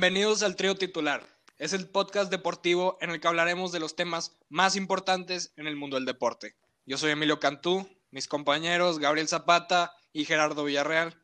[0.00, 1.26] Bienvenidos al Trío Titular.
[1.58, 5.74] Es el podcast deportivo en el que hablaremos de los temas más importantes en el
[5.74, 6.54] mundo del deporte.
[6.86, 11.20] Yo soy Emilio Cantú, mis compañeros Gabriel Zapata y Gerardo Villarreal.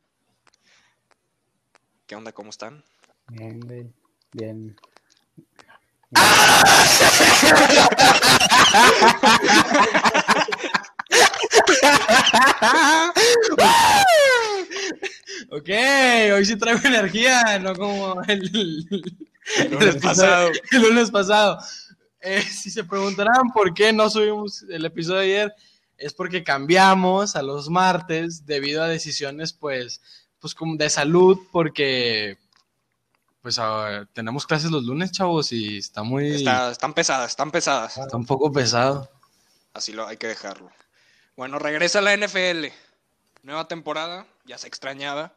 [2.09, 2.33] ¿Qué onda?
[2.33, 2.83] ¿Cómo están?
[3.29, 3.93] Bien, güey.
[4.33, 4.77] Bien.
[15.59, 15.69] ok,
[16.35, 18.87] hoy sí traigo energía, no como el,
[19.57, 20.51] El lunes pasado.
[20.73, 21.59] el lunes pasado.
[22.21, 25.55] Eh, si se preguntarán por qué no subimos el episodio de ayer,
[25.99, 30.01] es porque cambiamos a los martes debido a decisiones, pues,
[30.41, 32.39] pues como de salud, porque
[33.43, 37.99] pues ah, tenemos clases los lunes, chavos, y está muy, Está- están pesadas, están pesadas.
[37.99, 39.11] está un poco pesado.
[39.75, 40.71] Así lo hay que dejarlo.
[41.37, 42.69] Bueno, regresa la NFL.
[43.43, 45.35] Nueva temporada, ya se extrañaba.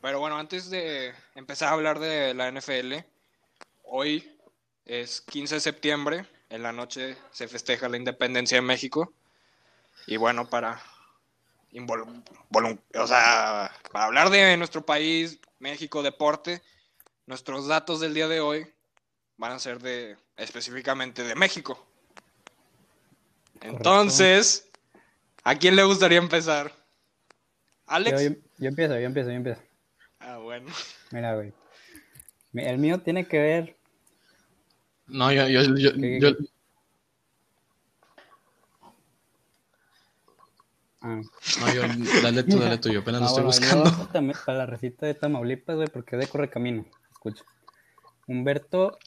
[0.00, 3.04] Pero bueno, antes de empezar a hablar de la NFL,
[3.84, 4.38] hoy
[4.86, 9.12] es 15 de septiembre, en la noche se festeja la independencia de México.
[10.06, 10.82] Y bueno, para,
[12.94, 16.62] o sea, para hablar de nuestro país, México, deporte,
[17.26, 18.66] nuestros datos del día de hoy
[19.36, 21.86] van a ser de específicamente de México.
[23.60, 24.66] Entonces,
[25.44, 26.72] ¿a quién le gustaría empezar?
[27.86, 28.22] ¿Alex?
[28.22, 29.60] Yo, yo- yo empiezo, yo empiezo, yo empiezo.
[30.30, 30.70] Ah, bueno.
[31.10, 31.52] Mira, güey.
[32.54, 33.76] El mío tiene que ver.
[35.08, 36.30] No, yo, yo, yo, ¿Qué- yo-
[41.02, 41.20] Ah,
[41.60, 41.82] no, yo-
[42.22, 44.06] dale tú, dale tú, yo apenas lo ah, estoy buscando.
[44.12, 46.84] también para la recita de Tamaulipas, güey, porque es de Correcamino.
[47.10, 47.42] Escucha.
[48.28, 48.98] Humberto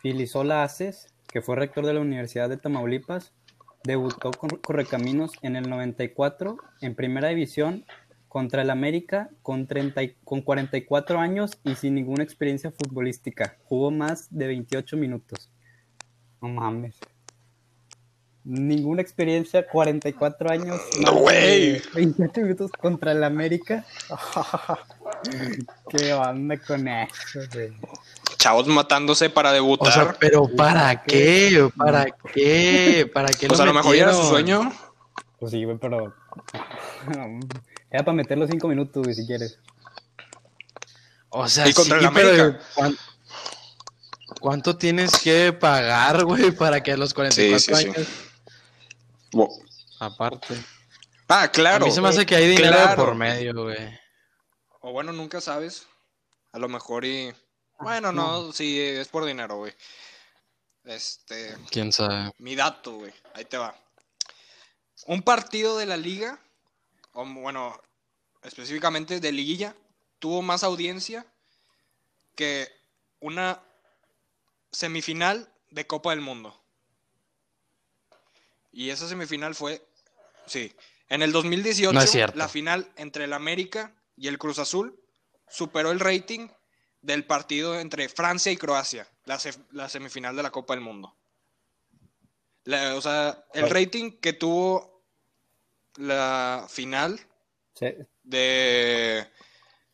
[0.00, 3.32] Filisola Aces, que fue rector de la Universidad de Tamaulipas,
[3.84, 7.86] debutó con Correcaminos en el 94 en Primera División
[8.30, 13.56] contra el América con, 30 y- con 44 años y sin ninguna experiencia futbolística.
[13.64, 15.50] Jugó más de 28 minutos.
[16.40, 16.96] No mames.
[18.44, 20.80] Ninguna experiencia, 44 años.
[21.04, 21.82] No, güey.
[21.92, 23.84] 28 minutos contra el América.
[25.90, 27.72] ¿Qué onda con eso, güey?
[28.38, 29.92] Chavos matándose para O debutar.
[29.92, 31.68] sea, pero ¿para qué?
[31.76, 33.10] ¿Para qué?
[33.12, 34.72] ¿Para qué Pues a lo mejor ya era su sueño.
[35.40, 36.14] Pues sí, güey, pero.
[37.90, 39.58] Era para meter los 5 minutos, güey, si quieres.
[41.30, 42.64] O sea, Y contra sí, el pero América.
[42.74, 42.96] ¿cuán-
[44.40, 47.98] ¿cuánto tienes que pagar, güey, para que a los 44 Sí, sí, sí.
[47.98, 48.08] años?
[50.00, 50.54] Aparte.
[51.28, 51.84] Ah, claro.
[51.84, 53.04] a mí se me hace que hay dinero Claro.
[53.04, 53.98] por medio, güey.
[54.80, 55.86] O bueno, nunca sabes.
[56.52, 57.32] A lo mejor y.
[57.78, 59.72] Bueno, no, sí, es por dinero, güey.
[60.84, 61.56] Este.
[61.70, 62.32] ¿Quién sabe?
[62.38, 63.12] Mi dato, güey.
[63.34, 63.74] Ahí te va.
[65.06, 66.38] Un partido de la liga,
[67.24, 67.80] bueno,
[68.42, 69.74] específicamente de liguilla,
[70.18, 71.26] tuvo más audiencia
[72.34, 72.68] que
[73.20, 73.62] una
[74.72, 76.56] semifinal de Copa del Mundo.
[78.72, 79.84] Y esa semifinal fue,
[80.46, 80.72] sí,
[81.08, 82.38] en el 2018, No es cierto.
[82.38, 84.98] la final entre el América y el Cruz Azul
[85.48, 86.48] superó el rating
[87.02, 91.16] del partido entre Francia y Croacia, la, se- la semifinal de la Copa del Mundo.
[92.64, 94.99] La- o sea, el rating que tuvo
[96.00, 97.20] la final
[97.74, 97.86] Sí,
[98.24, 99.26] de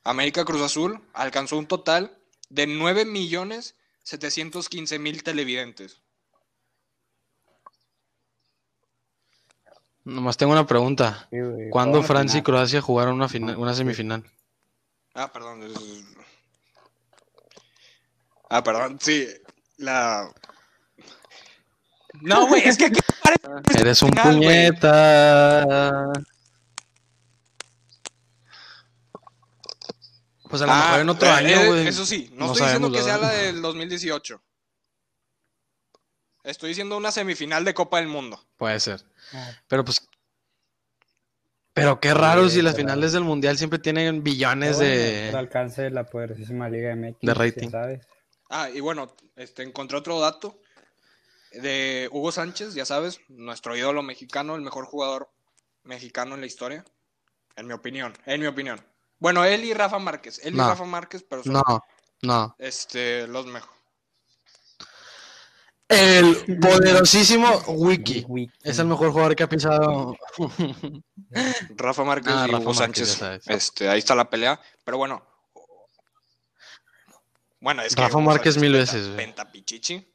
[0.04, 2.16] América Cruz Azul alcanzó un total
[2.48, 6.00] de 9 millones 715 mil televidentes.
[10.04, 11.26] Nomás tengo una pregunta.
[11.30, 12.44] sí, güey, ¿Cuándo Francia y final.
[12.44, 14.24] Croacia jugaron una, fina- una semifinal?
[15.14, 15.60] Ah, perdón.
[18.48, 19.26] Ah, perdón, sí.
[19.78, 20.32] La.
[22.22, 26.12] No, güey, es que aquí parece Eres un final, puñeta.
[30.48, 31.86] Pues a lo mejor en otro eh, año, eh, güey.
[31.88, 34.42] Eso sí, no, No estoy diciendo que sea la del 2018.
[36.44, 38.40] Estoy diciendo una semifinal de Copa del Mundo.
[38.56, 39.04] Puede ser.
[39.32, 40.06] Ah, Pero pues.
[41.72, 45.28] Pero qué raro Sí, si las finales del mundial siempre tienen billones bueno, de.
[45.32, 47.18] Por alcance de la poderosísima Liga MX.
[47.20, 47.70] de rating.
[47.70, 48.06] ¿sabes?
[48.48, 50.60] Ah, y bueno, este, encontré otro dato
[51.52, 55.30] de Hugo Sánchez, ya sabes, nuestro ídolo mexicano, el mejor jugador
[55.84, 56.84] mexicano en la historia,
[57.56, 58.84] en mi opinión, en mi opinión.
[59.18, 60.68] Bueno, él y Rafa Márquez, él y No.
[60.68, 61.62] Rafa Márquez, pero son No,
[62.22, 62.54] no.
[62.58, 63.74] este, los mejores.
[65.88, 68.24] El poderosísimo Wiki.
[68.26, 68.52] Wiki.
[68.64, 70.16] Es el mejor jugador que ha pisado.
[71.76, 75.24] Rafa Márquez Ah, y Rafa Hugo Sánchez, este, ahí está la pelea, pero bueno.
[77.60, 80.06] Bueno, es que Rafa Márquez mil penta- veces, güey.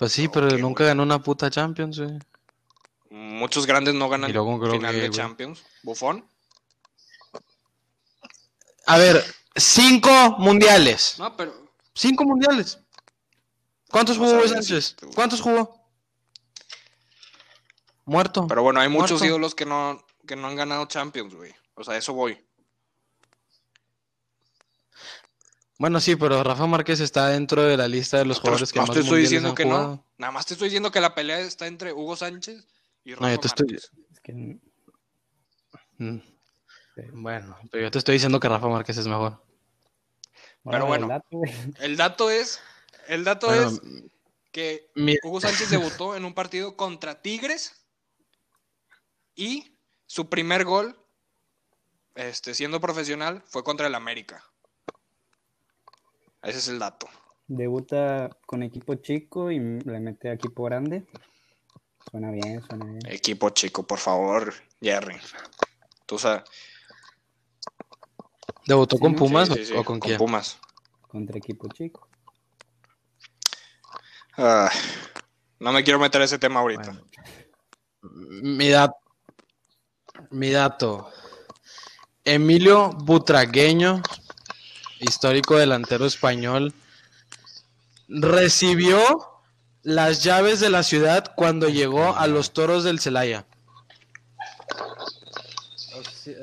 [0.00, 0.88] Pues sí, pero nunca güey.
[0.90, 2.18] ganó una puta Champions, güey.
[3.10, 5.16] Muchos grandes no ganan creo final que, de güey.
[5.16, 5.62] Champions.
[5.84, 6.28] Bufón.
[8.86, 9.24] A ver,
[9.56, 11.16] Cinco mundiales.
[11.18, 11.52] No, pero.
[11.94, 12.78] Cinco mundiales.
[13.90, 14.96] ¿Cuántos No jugó Sánchez?
[15.14, 15.84] ¿Cuántos jugó?
[18.04, 18.46] Muerto.
[18.48, 19.26] Pero bueno, hay muchos Muerto.
[19.26, 21.54] ídolos que no, que no han ganado Champions, güey.
[21.74, 22.42] O sea, eso voy.
[25.80, 28.80] Bueno, sí, pero Rafa Márquez está dentro de la lista de los No jugadores que
[28.80, 29.86] no más te estoy diciendo han que jugado.
[29.88, 30.04] no.
[30.18, 32.66] Nada más te estoy diciendo que la pelea está entre Hugo Sánchez
[33.02, 33.90] y Rafa yo te estoy- Márquez.
[34.12, 34.58] Es que
[35.96, 36.18] Mm.
[37.14, 39.42] Bueno, pero yo te estoy diciendo que Rafa Márquez es mejor.
[40.70, 41.04] Pero bueno.
[41.06, 41.52] el dato, güey.
[41.80, 42.60] El dato es.
[43.08, 43.80] El dato Bueno, es
[44.52, 47.86] que mi- Hugo Sánchez debutó en un partido contra Tigres
[49.34, 49.74] y
[50.06, 50.98] su primer gol,
[52.14, 54.44] este, siendo profesional, fue contra el América.
[56.42, 57.08] Ese es el dato.
[57.46, 61.06] Debuta con equipo chico y le mete a equipo grande.
[62.10, 63.00] Suena bien, suena bien.
[63.06, 65.16] Equipo chico, por favor, Jerry.
[66.06, 66.44] Tú sabes.
[68.66, 69.14] ¿Debutó Sí, con.
[69.16, 70.18] Pumas Sí, o- sí, sí, o con quién?
[70.18, 70.58] Pumas.
[71.08, 72.08] Contra equipo chico.
[74.36, 74.70] Ah,
[75.58, 76.82] no me quiero meter a ese tema ahorita.
[76.92, 77.04] Bueno.
[78.42, 78.94] Mi, dat-
[80.30, 81.10] mi dato.
[82.24, 84.02] Emilio Butragueño,
[85.00, 86.72] histórico delantero español,
[88.08, 89.28] recibió
[89.82, 93.46] las llaves de la ciudad cuando llegó a los toros del Celaya.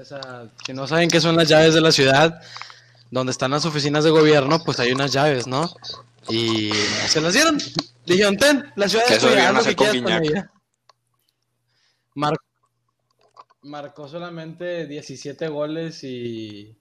[0.01, 2.42] O sea, si no saben qué son las llaves de la ciudad,
[3.12, 5.69] donde están las oficinas de gobierno, pues hay unas llaves, ¿no?
[6.30, 6.71] Y
[7.07, 7.57] se las dieron.
[8.06, 10.51] Dijeron, ten, la ciudad es tuya, lo que quieras con ella.
[12.15, 12.38] Mar-
[13.62, 16.75] marcó solamente 17 goles y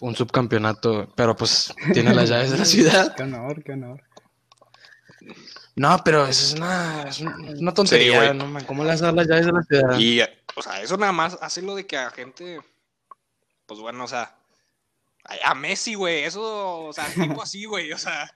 [0.00, 3.14] un subcampeonato, pero pues tiene las llaves de la ciudad.
[3.16, 4.02] Qué honor, qué honor.
[5.76, 8.34] No, pero eso es una, es un- es una Sí, tontería, güey.
[8.38, 8.46] ¿no?
[8.46, 8.64] man?
[8.64, 9.98] ¿Cómo le vas a dar las llaves de la ciudad?
[9.98, 10.20] Y,
[10.54, 12.60] o sea, eso nada más hace lo de que a gente,
[13.66, 14.36] pues bueno, o sea,
[15.24, 18.30] a a Messi, güey, eso, o sea, tipo así, güey, o sea,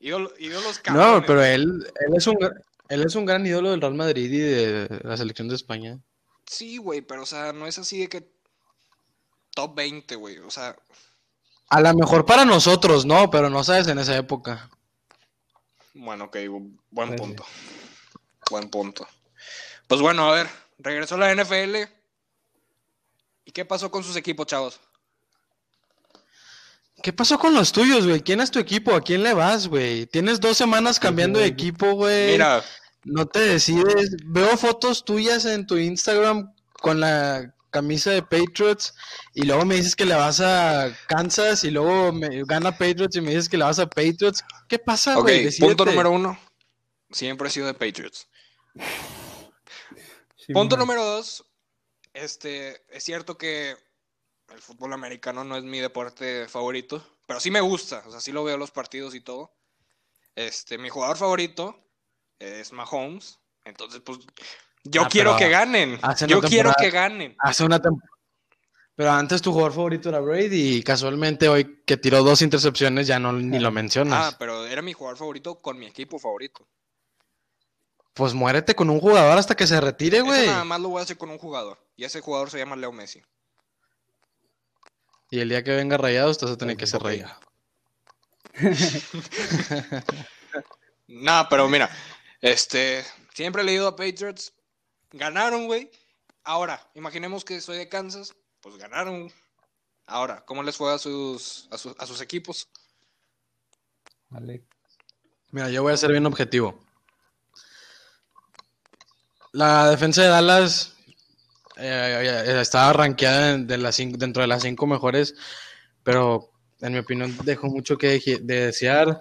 [0.00, 1.24] ídolo- ídolos no, cabrones.
[1.26, 2.36] pero él, él es un
[2.88, 5.98] él es un gran ídolo del Real Madrid y de la selección de España.
[6.44, 8.28] Sí, güey, pero o sea, no es así de que
[9.54, 10.76] top 20, güey, o sea,
[11.68, 14.70] A lo mejor para nosotros, no, pero no sabes en esa época.
[15.94, 17.44] bueno, ok, bu- buen Pues punto.
[18.50, 19.06] Buen punto.
[19.86, 20.48] Pues bueno, a ver,
[20.78, 21.76] regresó la NFL.
[23.44, 24.80] ¿Y qué pasó con sus equipos, chavos?
[27.02, 28.20] ¿Qué pasó con los tuyos, güey?
[28.20, 28.94] ¿Quién es tu equipo?
[28.94, 30.06] ¿A quién le vas, güey?
[30.06, 32.32] Tienes dos semanas cambiando de equipo, güey.
[32.32, 32.62] Mira,
[33.04, 34.10] No te decides.
[34.26, 38.94] Veo fotos tuyas en tu Instagram con la camisa de Patriots
[39.34, 43.20] y luego me dices que le vas a Kansas y luego me gana Patriots y
[43.20, 44.42] me dices que le vas a Patriots.
[44.68, 45.50] ¿Qué pasa, güey?
[45.58, 46.38] punto número uno,
[47.10, 48.28] siempre he sido de Patriots.
[50.36, 50.86] Sí, Punto man.
[50.86, 51.44] número dos,
[52.14, 53.76] este, es cierto que
[54.48, 58.32] el fútbol americano no es mi deporte favorito, pero sí me gusta, o sea, sí
[58.32, 59.54] lo veo los partidos y todo.
[60.34, 61.78] Este, mi jugador favorito
[62.38, 64.18] es Mahomes, entonces pues
[64.84, 67.34] yo Ah, quiero que ganen, yo quiero que ganen.
[67.38, 68.10] Hace una temporada.
[68.96, 73.18] Pero antes tu jugador favorito era Brady y casualmente hoy que tiró dos intercepciones ya
[73.18, 74.34] no ni lo mencionas.
[74.34, 76.66] Ah, pero era mi jugador favorito con mi equipo favorito.
[78.12, 80.46] Pues muérete con un jugador hasta que se retire, güey.
[80.46, 82.92] nada más lo voy a hacer con un jugador, y ese jugador se llama Leo
[82.92, 83.22] Messi.
[85.30, 87.32] Y el día que venga rayado, estás a tener que ser rayado.
[91.12, 91.90] Nah, pero mira,
[92.40, 94.52] este, siempre he leído a Patriots,
[95.12, 95.90] ganaron, güey.
[96.44, 99.30] Ahora, imaginemos que soy de Kansas, pues ganaron.
[100.06, 102.68] Ahora, ¿cómo les fue a sus, a sus, a sus equipos?
[104.28, 104.64] Vale.
[105.52, 106.80] Mira, yo voy a ser bien objetivo.
[109.52, 110.94] La defensa de Dallas
[111.76, 115.34] eh, eh, estaba rankeada en- de las cinco- dentro de las cinco mejores,
[116.04, 116.50] pero
[116.80, 119.20] en mi opinión dejó mucho que de desear.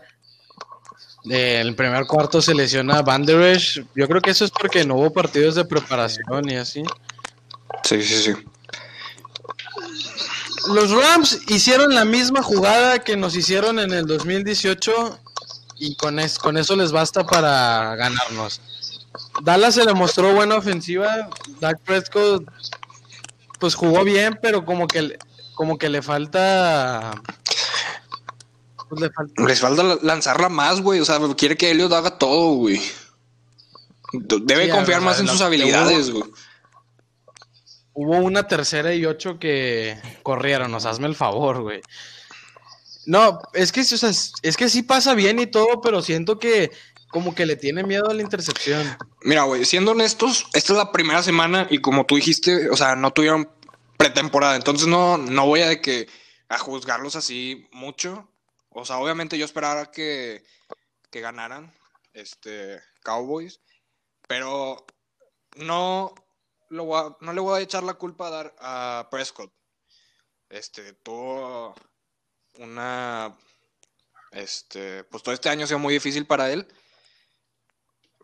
[1.29, 3.83] Eh, el primer cuarto se lesiona Van Der Esch.
[3.95, 6.83] Yo creo que eso es porque no hubo partidos de preparación y así.
[7.83, 8.33] Sí, sí, sí.
[10.73, 15.19] Los Rams hicieron la misma jugada que nos hicieron en el 2018
[15.79, 18.61] y con, es- con eso les basta para ganarnos.
[19.43, 21.29] Dallas se le mostró buena ofensiva.
[21.59, 22.43] Dak Prescott
[23.59, 25.17] pues jugó bien, pero como que
[25.55, 27.11] como que le falta
[28.89, 30.99] pues, le falta Les falta la- lanzarla más, güey.
[30.99, 32.81] O sea, quiere que Elliot haga todo, güey.
[34.13, 36.31] Debe Sí, confiar más en sus habilidades, hubo- güey.
[37.93, 41.81] Hubo una tercera y ocho que corrieron, o sea, hazme el favor, güey.
[43.05, 46.39] No, es que, o sea, es es que sí pasa bien y todo, pero siento
[46.39, 46.71] que
[47.09, 48.85] como que le tiene miedo a la intercepción.
[49.23, 52.95] Mira, güey, siendo honestos, esta es la primera semana y como tú dijiste, o sea,
[52.95, 53.49] no tuvieron
[53.97, 54.55] pretemporada.
[54.55, 56.07] Entonces no, no voy a de que
[56.47, 58.28] a juzgarlos así mucho.
[58.69, 60.43] O sea, obviamente yo esperaba que,
[61.11, 61.73] que ganaran
[62.13, 63.61] este Cowboys,
[64.27, 64.85] pero
[65.55, 66.13] no,
[66.69, 69.53] lo no le voy a echar la culpa a, dar a Prescott.
[70.49, 71.75] Este, tuvo
[72.59, 73.37] una,
[74.31, 76.67] este, pues todo este año ha sido muy difícil para él.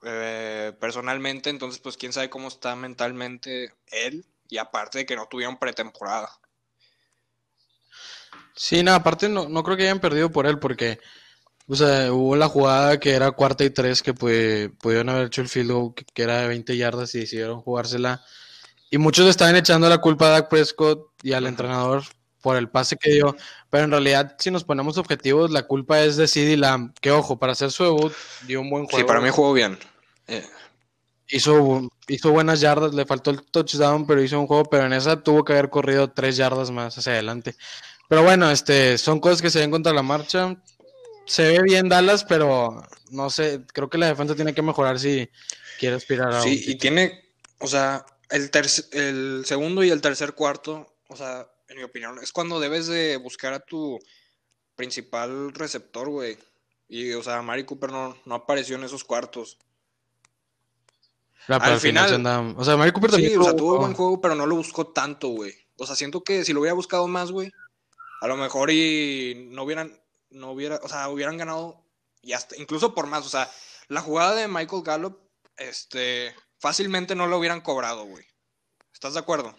[0.04, 5.28] eh, personalmente, entonces pues quién sabe cómo está mentalmente él y aparte de que no
[5.28, 6.30] tuvieron pretemporada.
[8.56, 11.00] Sí, no, aparte no, no creo que hayan perdido por él porque,
[11.68, 15.42] o sea, hubo la jugada que era cuarta y tres que pues, pudieron haber hecho
[15.42, 18.24] el field goal que, era de 20 yardas y decidieron jugársela.
[18.90, 22.04] Y muchos estaban echando la culpa a Dak Prescott y al entrenador
[22.42, 23.36] por el pase que dio,
[23.72, 27.40] pero en realidad si nos ponemos objetivos, la culpa es de CeeDee Lamb, que ojo,
[27.40, 28.14] para hacer su debut
[28.46, 29.00] dio un buen juego.
[29.00, 29.80] Sí, para mí jugó bien.
[30.28, 30.46] Eh,
[31.28, 35.22] hizo, hizo buenas yardas, le faltó el touchdown, pero hizo un juego, pero en esa
[35.24, 37.56] tuvo que haber corrido tres yardas más hacia adelante.
[38.10, 40.56] Pero bueno, este, son cosas que se ven contra la marcha.
[41.26, 45.30] Se ve bien Dallas, pero no sé, creo que la defensa tiene que mejorar si
[45.80, 48.52] quiere aspirar a Sí, y tiene, o sea, el,
[48.92, 53.18] el segundo y el tercer cuarto, o sea, en mi opinión, es cuando debes de
[53.18, 54.00] buscar a tu
[54.76, 56.38] principal receptor, güey.
[56.88, 59.58] Y, o sea, Mari Cooper no, no apareció en esos cuartos.
[61.48, 64.22] Pero al final- anda- o sea, Mari Cooper también Sí, o sea, tuvo buen juego,
[64.22, 65.54] pero no lo buscó tanto, güey.
[65.78, 67.52] O sea, siento que si lo hubiera buscado más, güey,
[68.22, 71.84] a lo mejor y no hubieran, no hubiera, o sea, hubieran ganado
[72.22, 73.26] y hasta, incluso por más.
[73.26, 73.50] O sea,
[73.88, 75.20] la jugada de Michael Gallup,
[75.58, 78.26] este, fácilmente no lo hubieran cobrado, güey.
[78.94, 79.56] ¿Estás de acuerdo?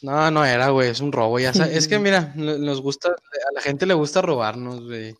[0.00, 1.38] No, no era, güey, es un robo.
[1.38, 5.16] Ya Es que mira, no- nos gusta, a la gente le gusta robarnos, güey.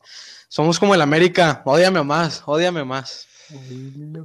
[0.49, 3.27] Somos como el América, ódiame más, ódiame más.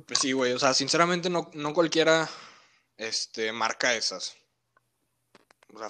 [0.05, 0.53] Pues sí, güey.
[0.53, 2.27] O sea, sinceramente no, no cualquiera
[2.97, 4.35] este, marca esas.
[5.73, 5.89] O sea,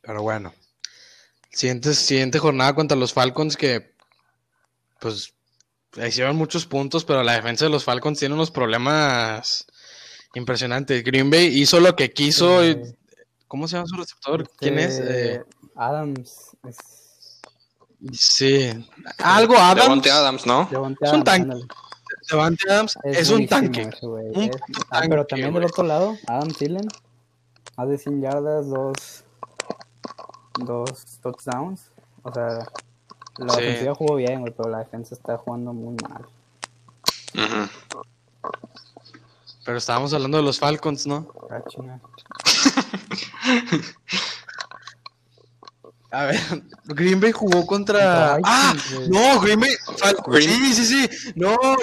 [0.00, 0.52] Pero bueno.
[1.54, 3.94] Siguiente, siguiente jornada contra los Falcons que
[5.00, 5.32] pues
[6.06, 9.66] hicieron muchos puntos, pero la defensa de los Falcons tiene unos problemas
[10.34, 11.04] impresionantes.
[11.04, 12.64] Green Bay hizo lo que quiso.
[12.64, 12.96] y- Eh,
[13.46, 14.50] ¿Cómo se llama su receptor?
[14.58, 14.98] ¿Quién es?
[14.98, 15.42] este, Eh,
[15.76, 16.56] Adams.
[16.66, 16.76] Es
[18.12, 18.70] sí.
[19.18, 19.82] Algo Adams.
[19.84, 20.68] Devontae Adams, ¿no?
[21.00, 21.56] Es un tanque.
[22.30, 23.82] Devante Adams es, un tanque.
[23.82, 26.88] ese güey, Un es- puto ah, pero también del otro lado, Adam Thielen.
[27.76, 29.23] Más de 100 yardas, dos,
[30.58, 31.90] dos touchdowns.
[32.22, 32.58] O sea,
[33.38, 33.60] la Sí.
[33.60, 36.24] ofensiva jugó bien, güey, pero la defensa está jugando muy mal.
[39.64, 41.26] Pero estábamos hablando de los Falcons, ¿no?
[41.50, 41.62] Ah.
[46.10, 46.38] A ver,
[46.84, 48.38] Green Bay jugó contra.
[48.44, 48.72] ¡Ah!
[49.08, 49.70] No, Green Bay.
[49.98, 51.32] Fal- Green- Sí, sí, sí.
[51.34, 51.76] No, no.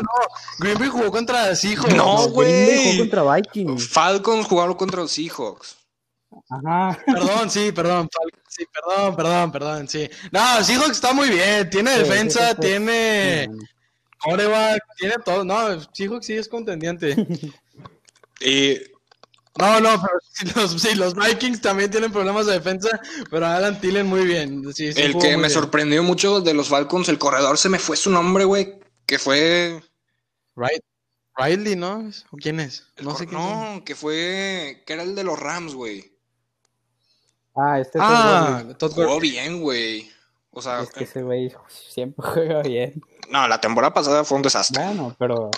[0.60, 1.94] Green Bay jugó contra Seahawks.
[1.96, 2.92] No, Green Bay güey.
[2.94, 3.90] jugó contra Vikings.
[3.90, 5.75] Falcons jugaron contra los Seahawks.
[6.50, 6.98] Ajá.
[7.06, 8.10] Perdón, sí, perdón.
[8.48, 10.10] Sí, perdón, perdón, perdón, sí.
[10.32, 11.70] No, Seahawks está muy bien.
[11.70, 13.50] Tiene Sí, defensa, Seahawks es- tiene
[14.20, 15.44] coreback, tiene todo.
[15.44, 17.16] No, Seahawks sí es contendiente.
[18.44, 18.76] Y
[19.60, 22.90] No, no, pero sí los, sí, los Vikings también tienen problemas de defensa,
[23.30, 24.64] pero Alan Tillen muy bien.
[24.74, 25.50] Sí, sí el que me bien.
[25.52, 28.80] sorprendió mucho de los Falcons, el corredor, se me fue su nombre, güey.
[29.06, 29.84] Que fue.
[30.56, 30.82] Right-
[31.38, 32.10] Riley, ¿no?
[32.32, 32.88] ¿O quién es?
[32.98, 33.48] el No sé quién es.
[33.48, 34.84] no, que fue.
[34.88, 36.11] Que era el de los Rams, güey.
[37.55, 40.10] Ah, este es Ah, Todd Jugó bien, güey.
[40.51, 43.01] O sea, Es que ese güey siempre juega bien.
[43.29, 44.84] no, la temporada pasada fue un desastre.
[44.84, 45.50] Bueno, pero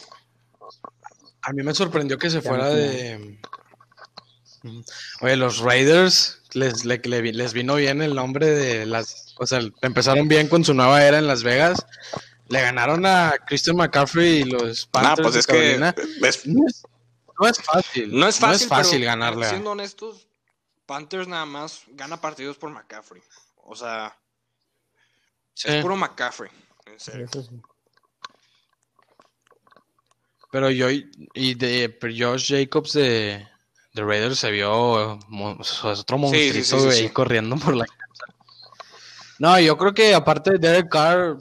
[1.42, 3.40] A mí me sorprendió que se Ya fuera de.
[4.64, 4.80] Mm.
[5.22, 9.36] Oye, los Raiders les, le- le vi- les vino bien el nombre de las.
[9.40, 11.86] O sea, empezaron bien con su nueva era en Las Vegas.
[12.48, 15.54] Le ganaron a Christian McCaffrey y los Nah, Panthers pues de es que.
[15.54, 15.96] Carolina.
[16.28, 16.84] es- No es,
[17.40, 18.18] no es fácil.
[18.18, 18.48] no es fácil.
[18.50, 19.50] No es fácil pero, ganarle.
[19.50, 20.28] Siendo honestos,
[20.86, 23.22] Panthers nada más gana partidos por McCaffrey.
[23.66, 24.18] O sea,
[25.56, 26.50] Sí, es puro McCaffrey.
[26.86, 27.28] En serio.
[27.32, 27.40] sí.
[30.52, 33.48] pero yo y de pero Josh Jacobs de,
[33.94, 37.10] de Raiders se vio o sea, es otro Sí, sí, monstruito sí, sí, güey, sí.
[37.10, 38.26] corriendo por la casa.
[39.40, 41.38] No, yo creo que aparte de Derek Carr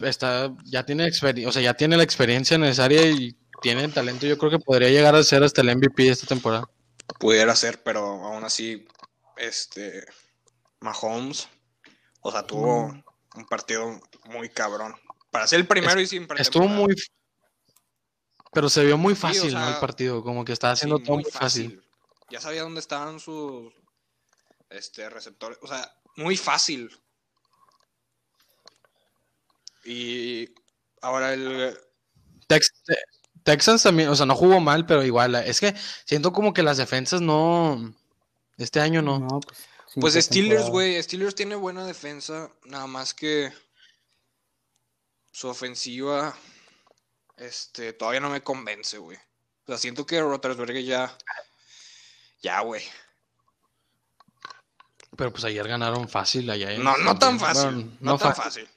[0.00, 4.26] está ya tiene experiencia, o sea, ya tiene la experiencia necesaria y tiene el talento,
[4.26, 6.64] yo creo que podría llegar a ser hasta el MVP de esta temporada.
[7.18, 8.86] Pudiera ser, pero aún así,
[9.36, 10.04] este.
[10.80, 11.48] Mahomes,
[12.20, 13.04] o sea, tuvo Mm.
[13.36, 14.94] un partido muy cabrón.
[15.30, 16.94] Para ser el primero y sin Estuvo muy
[18.54, 21.14] pero se vio muy Sí, o fácil, El partido, como que estaba haciendo Sí, todo
[21.14, 21.82] muy fácil.
[22.28, 23.72] Ya sabía dónde estaban sus
[24.68, 25.56] este, receptores.
[25.62, 26.90] O sea, muy fácil.
[29.84, 30.52] Y
[31.00, 31.78] ahora el.
[32.48, 32.96] Tex- Te-
[33.42, 36.76] Texans también, o sea, no jugó mal, pero igual, es que siento como que las
[36.76, 37.92] defensas no,
[38.56, 39.18] Este año no.
[39.18, 39.58] No, pues.
[40.00, 41.02] Pues Steelers, güey.
[41.02, 42.50] Steelers tiene buena defensa.
[42.64, 43.52] Nada más que
[45.32, 46.34] su ofensiva
[47.36, 49.18] este, todavía no me convence, güey.
[49.18, 51.14] O sea, siento que Roethlisberger ya.
[52.40, 52.82] Ya, güey.
[55.16, 56.72] Pero pues ayer ganaron fácil allá.
[56.72, 57.64] en- No, no tan fácil.
[57.74, 58.68] Bueno, no, no, tan fácil.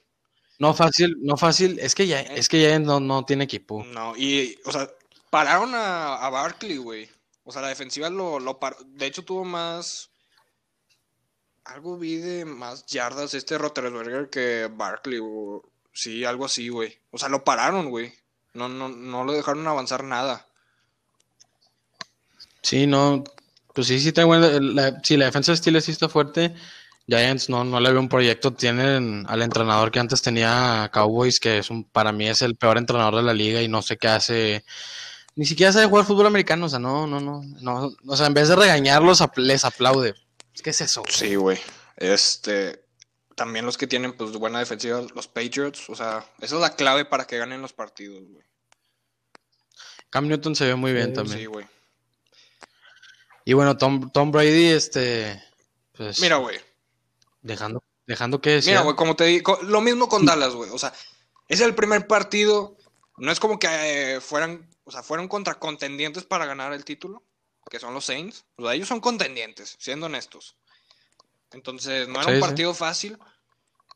[0.58, 1.78] No fácil, no fácil.
[1.78, 3.84] Es que ya, es que ya no, no tiene equipo.
[3.84, 4.88] No, y, o sea,
[5.30, 7.08] pararon a, a Barkley, güey.
[7.44, 8.76] O sea, la defensiva lo, lo paró.
[8.86, 10.10] De hecho, tuvo más.
[11.64, 15.60] Algo vi de más yardas este Roethlisberger que Barkley, güey.
[15.92, 16.98] Sí, algo así, güey.
[17.10, 18.12] O sea, lo pararon, güey.
[18.52, 20.46] No, no, no lo dejaron avanzar nada.
[22.62, 23.22] Sí, no.
[23.74, 24.48] Pues sí, sí está buena.
[24.60, 26.54] La, sí, la defensa de Steelers sí está fuerte.
[27.08, 28.52] Giants no, no le veo un proyecto.
[28.52, 32.78] Tienen al entrenador que antes tenía Cowboys, que es un, para mí es el peor
[32.78, 34.64] entrenador de la liga y no sé qué hace.
[35.36, 36.66] Ni siquiera sabe jugar fútbol americano.
[36.66, 37.42] O sea, no, no, no.
[37.60, 40.14] no o sea, en vez de regañarlos, les aplaude.
[40.62, 41.02] ¿Qué es eso?
[41.08, 41.58] Sí, güey.
[41.96, 42.84] Este.
[43.36, 45.90] También los que tienen, pues, buena defensiva, los Patriots.
[45.90, 48.44] O sea, esa es la clave para que ganen los partidos, güey.
[50.08, 51.38] Cam Newton se ve muy bien Sí, también.
[51.38, 51.66] Sí, güey.
[53.44, 55.40] Y bueno, Tom, Tom Brady, este.
[55.92, 56.58] Pues, Mira, güey.
[57.46, 58.72] Dejando, dejando que decir.
[58.72, 60.70] Mira, güey, como te digo, lo mismo con Dallas, güey.
[60.70, 60.92] O sea,
[61.48, 62.76] es el primer partido.
[63.18, 67.22] No es como que eh, fueran, o sea, fueron contra contendientes para ganar el título,
[67.70, 68.44] que son los Saints.
[68.56, 70.56] O sea, ellos son contendientes, siendo honestos.
[71.52, 72.40] Entonces, no era Sí, un sí.
[72.40, 73.18] partido fácil.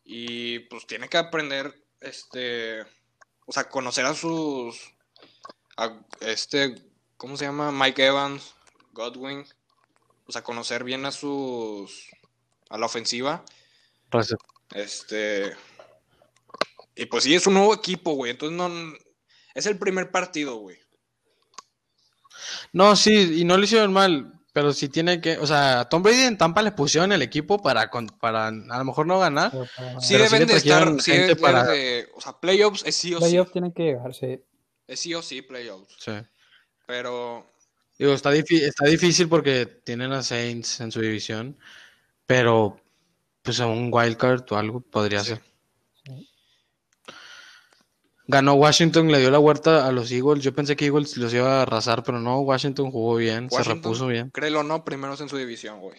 [0.04, 2.82] Y pues tiene que aprender, este,
[3.46, 4.94] o sea, conocer a sus,
[5.76, 6.74] a este,
[7.16, 7.72] ¿cómo se llama?
[7.72, 8.54] Mike Evans,
[8.92, 9.44] Godwin.
[10.26, 12.08] O sea, conocer bien a sus,
[12.70, 13.44] a la ofensiva.
[14.74, 15.52] Este.
[16.96, 18.30] Y pues sí, es un nuevo equipo, güey.
[18.30, 18.70] Entonces no.
[19.54, 20.78] Es el primer partido, güey.
[22.72, 26.02] No, sí, y no le hicieron mal, pero sí tiene que, o sea, a Tom
[26.02, 29.52] Brady en Tampa le pusieron el equipo para, con- para a lo mejor no ganar.
[30.00, 30.88] Sí deben de estar.
[31.00, 33.24] Sí gente deben para- de- o sea, playoffs es sí o sí.
[33.24, 34.40] playoff tienen que llegar, sí.
[34.86, 35.96] Es sí o sí, playoffs.
[35.98, 36.12] Sí.
[36.86, 37.46] Pero.
[37.98, 41.58] Digo, está, está difícil porque tienen a Saints en su división,
[42.30, 42.80] pero
[43.42, 45.30] pues a un wildcard o algo podría Sí.
[45.30, 45.42] ser.
[48.28, 50.44] Ganó Washington, le dio la huerta a los Eagles.
[50.44, 54.06] Yo pensé que Eagles los iba a arrasar, pero no, Washington jugó bien, se repuso
[54.06, 54.30] bien.
[54.30, 55.98] Créelo o no, primeros en su división, güey.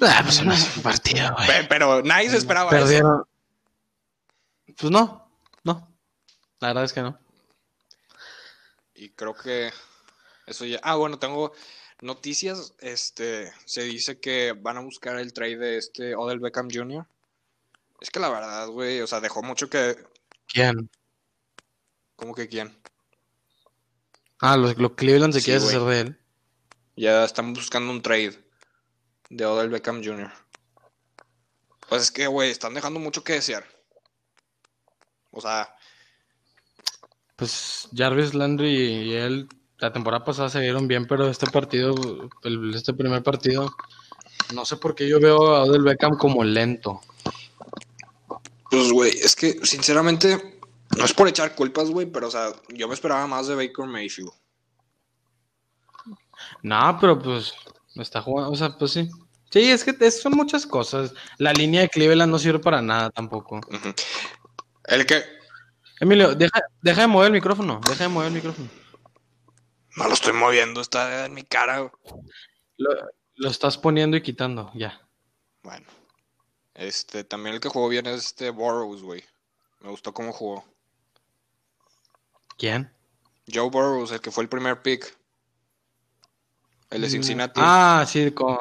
[0.00, 1.46] Ah, pues no es un partido, güey.
[1.46, 2.78] Pe- Pero nadie se esperaba eso.
[2.78, 3.24] Perdieron.
[4.78, 5.30] Pues no,
[5.62, 5.94] no.
[6.60, 7.18] La verdad es que no.
[8.94, 9.70] Y creo que
[10.46, 10.80] eso ya.
[10.82, 11.52] Ah, bueno, tengo
[12.02, 12.74] noticias.
[12.80, 17.06] Este, se dice que van a buscar el trade de este Odell Beckham Jr.
[18.00, 19.96] Es que la verdad, güey, o sea, dejó mucho que.
[20.48, 20.90] ¿Quién?
[22.16, 22.76] ¿Cómo que quién?
[24.40, 26.20] Ah, los, los Cleveland se Sí, quiere hacer de él.
[26.96, 28.44] Ya están buscando un trade
[29.30, 30.32] de Odell Beckham Jr.
[31.88, 33.66] Pues es que, güey, están dejando mucho que desear.
[35.30, 35.76] O sea,
[37.36, 39.48] Pues Jarvis Landry y él
[39.78, 41.94] la temporada pasada se vieron bien, pero este partido,
[42.42, 43.74] el- este primer partido,
[44.54, 47.00] no sé por qué yo veo a Odell Beckham como lento.
[48.70, 50.58] pues, güey, es que, sinceramente,
[50.96, 53.86] no es por echar culpas, güey, pero, o sea, yo me esperaba más de Baker
[53.86, 54.30] Mayfield.
[56.62, 57.52] No, pero pues
[57.94, 59.08] está jugando, o sea, pues sí.
[59.50, 61.14] Sí, es que son muchas cosas.
[61.38, 63.60] La línea de Cleveland no sirve para nada tampoco.
[64.84, 65.22] El que.
[66.00, 68.68] Emilio, deja, deja de mover el micrófono, deja de mover el micrófono.
[69.96, 71.90] No lo estoy moviendo, está en mi cara.
[72.76, 72.90] Lo,
[73.36, 75.00] lo estás poniendo y quitando, ya.
[75.62, 75.86] Bueno.
[76.74, 79.24] Este, también el que jugó bien es este Burrows, güey.
[79.80, 80.64] Me gustó cómo jugó.
[82.58, 82.92] ¿Quién?
[83.52, 85.16] Joe Burrows, el que fue el primer pick.
[86.90, 87.10] El de Mm.
[87.10, 87.60] Cincinnati.
[87.64, 88.58] Ah, sí, con,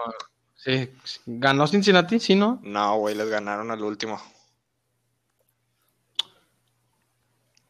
[0.55, 0.89] sí,
[1.25, 2.59] ganó Cincinnati, sí, ¿no?
[2.63, 4.21] No, güey, les ganaron al último.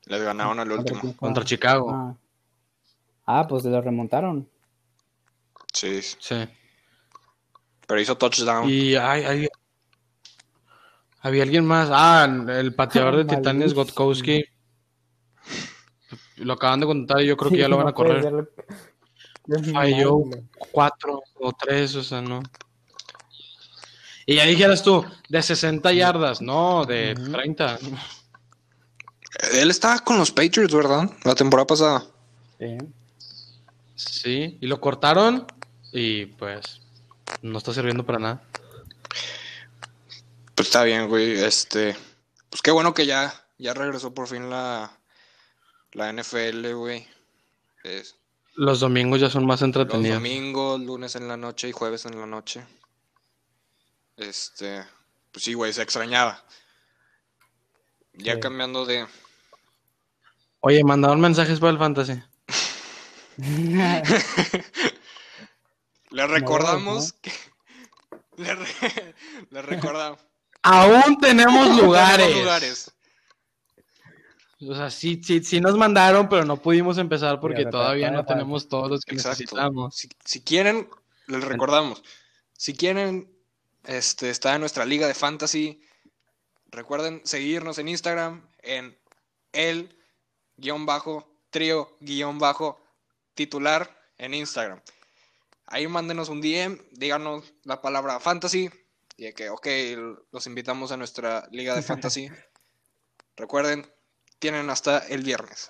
[0.05, 0.99] Les ganaron al último.
[1.01, 1.91] Contra- Contra Chicago.
[1.91, 2.15] Ah.
[3.25, 4.49] Ah, pues lo remontaron.
[5.73, 6.47] Sí, Sí.
[7.87, 8.69] pero hizo touchdown.
[8.69, 9.47] Y hay, hay-
[11.21, 11.89] había alguien más.
[11.91, 13.73] Ah, el pateador de Titanes.
[13.73, 14.45] Gotkowski.
[16.37, 18.51] Lo acaban de contar y yo creo que Sí, ya lo van no a correr.
[19.73, 20.23] Falló
[20.71, 22.41] cuatro o tres, o sea, no.
[24.25, 27.31] Y ya dijeras tú, de 60 yardas, no, de Ujú.
[27.31, 27.77] 30.
[29.53, 31.09] Él estaba con los Patriots, ¿verdad?
[31.23, 32.05] La temporada pasada.
[32.59, 32.77] Sí.
[33.95, 35.47] Sí, y lo cortaron
[35.91, 36.81] y pues
[37.41, 38.43] no está sirviendo para nada.
[40.55, 41.31] Pues está bien, güey.
[41.43, 41.95] Este.
[42.49, 44.97] Pues qué bueno que ya, ya regresó por fin la,
[45.93, 47.07] la NFL, güey.
[47.83, 48.15] Es-
[48.55, 50.17] Los domingos ya son más Los entretenidos.
[50.17, 52.63] domingos, lunes en la noche y jueves en la noche.
[54.17, 54.85] Este,
[55.31, 56.43] pues sí, güey, se extrañaba.
[58.13, 58.39] Ya Sí.
[58.39, 59.05] cambiando de...
[60.61, 62.23] Oye, mandaron mensajes para el fantasy.
[63.37, 64.01] Le
[66.27, 67.31] recordamos que...
[68.37, 69.15] Le, re-
[69.49, 70.19] le recordamos.
[70.61, 72.27] Aún tenemos lugares.
[72.27, 72.91] Tenemos lugares.
[74.67, 78.67] O sea, sí, sí, sí nos mandaron, pero no pudimos empezar porque todavía no tenemos
[78.67, 79.39] todos los que Exacto.
[79.39, 79.95] necesitamos.
[79.95, 80.89] Si, si quieren,
[81.27, 82.03] les recordamos.
[82.51, 83.33] Si quieren
[83.85, 85.81] este, estar en nuestra liga de fantasy,
[86.67, 88.97] recuerden seguirnos en Instagram en
[89.53, 89.97] el
[90.57, 92.84] guion bajo trío guion bajo
[93.35, 94.81] titular en Instagram.
[95.67, 98.69] Ahí mándenos un DM, díganos la palabra fantasy
[99.17, 99.67] y de que, ok,
[100.31, 102.29] los invitamos a nuestra liga de fantasy.
[103.37, 103.85] Recuerden,
[104.39, 105.69] tienen hasta el viernes.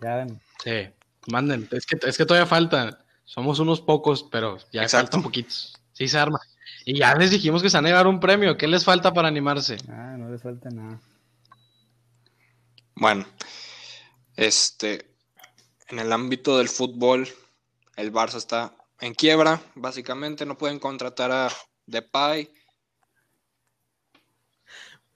[0.00, 0.40] Ya ven.
[0.62, 0.90] Sí,
[1.28, 1.68] manden.
[1.70, 3.04] Es que, es que todavía falta.
[3.24, 5.06] Somos unos pocos, pero ya Exacto.
[5.06, 5.80] faltan poquitos.
[5.92, 6.40] Sí se arma.
[6.84, 8.56] Y ya les dijimos que se van a llevar un premio.
[8.56, 9.76] ¿Qué les falta para animarse?
[9.88, 11.00] Ah, no les falta nada.
[12.94, 13.24] Bueno,
[14.36, 15.14] este,
[15.88, 17.28] en el ámbito del fútbol,
[17.96, 21.50] el Barça está en quiebra, básicamente no pueden contratar a
[21.86, 22.52] Depay.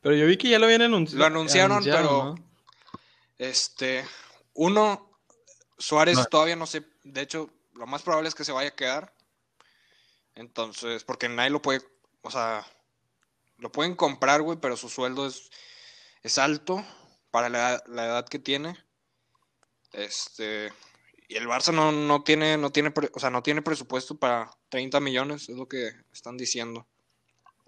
[0.00, 2.35] Pero yo vi que ya lo habían anunci- Lo anunciaron, pero- ¿no?
[3.38, 4.05] Este,
[4.55, 5.11] uno,
[5.79, 6.24] Suárez No.
[6.26, 9.14] todavía no sé, de hecho, lo más probable es que se vaya a quedar.
[10.35, 11.83] Entonces, porque nadie lo puede,
[12.22, 12.64] o sea,
[13.59, 15.50] lo pueden comprar, güey, pero su sueldo es,
[16.22, 16.85] es alto
[17.31, 18.76] para la, la edad que tiene.
[19.97, 20.73] Este,
[21.29, 25.01] y el Barça no, no tiene, no tiene, o sea, no tiene presupuesto para 30
[25.01, 26.87] millones, es lo que están diciendo.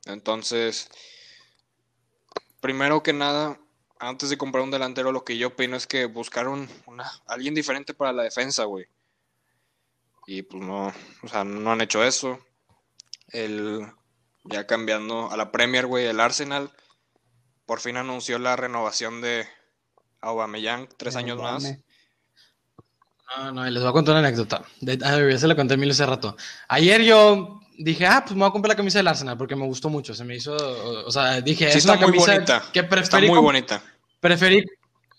[0.05, 0.89] Entonces,
[2.61, 3.59] primero que nada,
[3.99, 7.95] antes de comprar un delantero, lo que yo opino es que buscaron una, alguien diferente
[7.95, 8.87] para la defensa, güey.
[10.27, 12.39] Y pues no, o sea, no han hecho eso.
[13.29, 13.87] El,
[14.45, 16.71] ya cambiando a la Premier, güey, el Arsenal
[17.65, 19.47] por fin anunció la renovación de
[20.21, 21.79] Aubameyang, tres años más.
[23.37, 24.63] No, no, les voy a contar una anécdota.
[24.81, 26.37] De, ah, ya se la conté a Emilio hace rato.
[26.69, 29.67] Ayer yo dije, ah, pues me voy a comprar la camisa del Arsenal porque me
[29.67, 30.15] gustó mucho.
[30.15, 32.63] Se me hizo, o, o sea, dije, Sí, es está una muy camisa bonita.
[32.73, 33.83] que Está preferí, muy com- bonita.
[34.21, 34.65] preferí,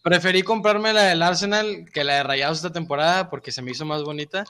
[0.02, 3.86] preferí comprarme la del Arsenal que la de Rayados esta temporada porque se me hizo
[3.86, 4.43] más bonita.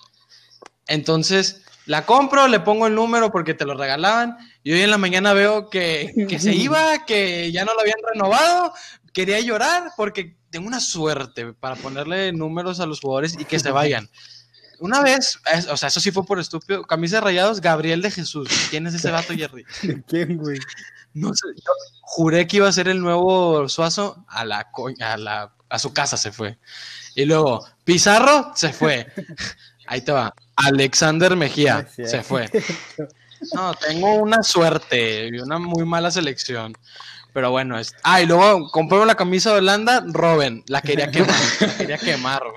[0.88, 4.98] Entonces, la compro, le pongo el número porque te lo regalaban y hoy en la
[4.98, 8.74] mañana veo que, que se iba, que ya no lo habían renovado.
[9.14, 13.72] Quería llorar porque tengo una suerte para ponerle números a los jugadores y que se
[13.72, 14.10] vayan.
[14.82, 18.12] Una vez, es- o sea, eso sí fue por estúpido, camisa de rayados, Gabriel de
[18.12, 18.48] Jesús.
[18.70, 19.66] ¿Quién es ese vato, Jerry?
[20.08, 20.58] ¿Quién, güey?
[21.14, 24.68] No sé, yo juré que iba a ser el nuevo Suazo a la,
[25.02, 26.58] a la a su casa se fue.
[27.16, 29.08] Y luego Pizarro se fue.
[29.88, 30.34] Ahí te va.
[30.56, 32.50] Alexander Mejía se fue.
[33.54, 36.74] No, tengo una suerte y una muy mala selección.
[37.34, 37.94] Pero bueno, es...
[38.04, 42.42] ah, y luego compré la camisa de Holanda, Robin, la quería quemar, la quería quemar.
[42.44, 42.56] güey.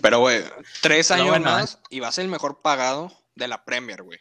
[0.00, 0.42] Pero, güey,
[0.80, 4.18] tres años bueno, más y va a ser el mejor pagado de la Premier, güey.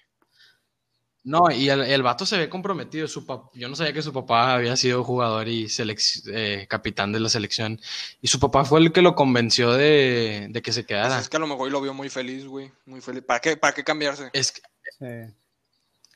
[1.26, 3.08] No, y el, el vato se ve comprometido.
[3.08, 7.14] Su pap- Yo no sabía que su papá había sido jugador y selec- eh, capitán
[7.14, 7.80] de la selección.
[8.22, 11.20] Y su papá fue el que lo convenció de, de que se Pues quedara.
[11.20, 12.74] es que a lo mejor lo vio muy feliz, güey.
[12.86, 13.24] Muy feliz.
[13.26, 14.30] ¿Para qué, ¿Para qué cambiarse?
[14.34, 14.62] Es que-
[15.00, 15.34] Sí.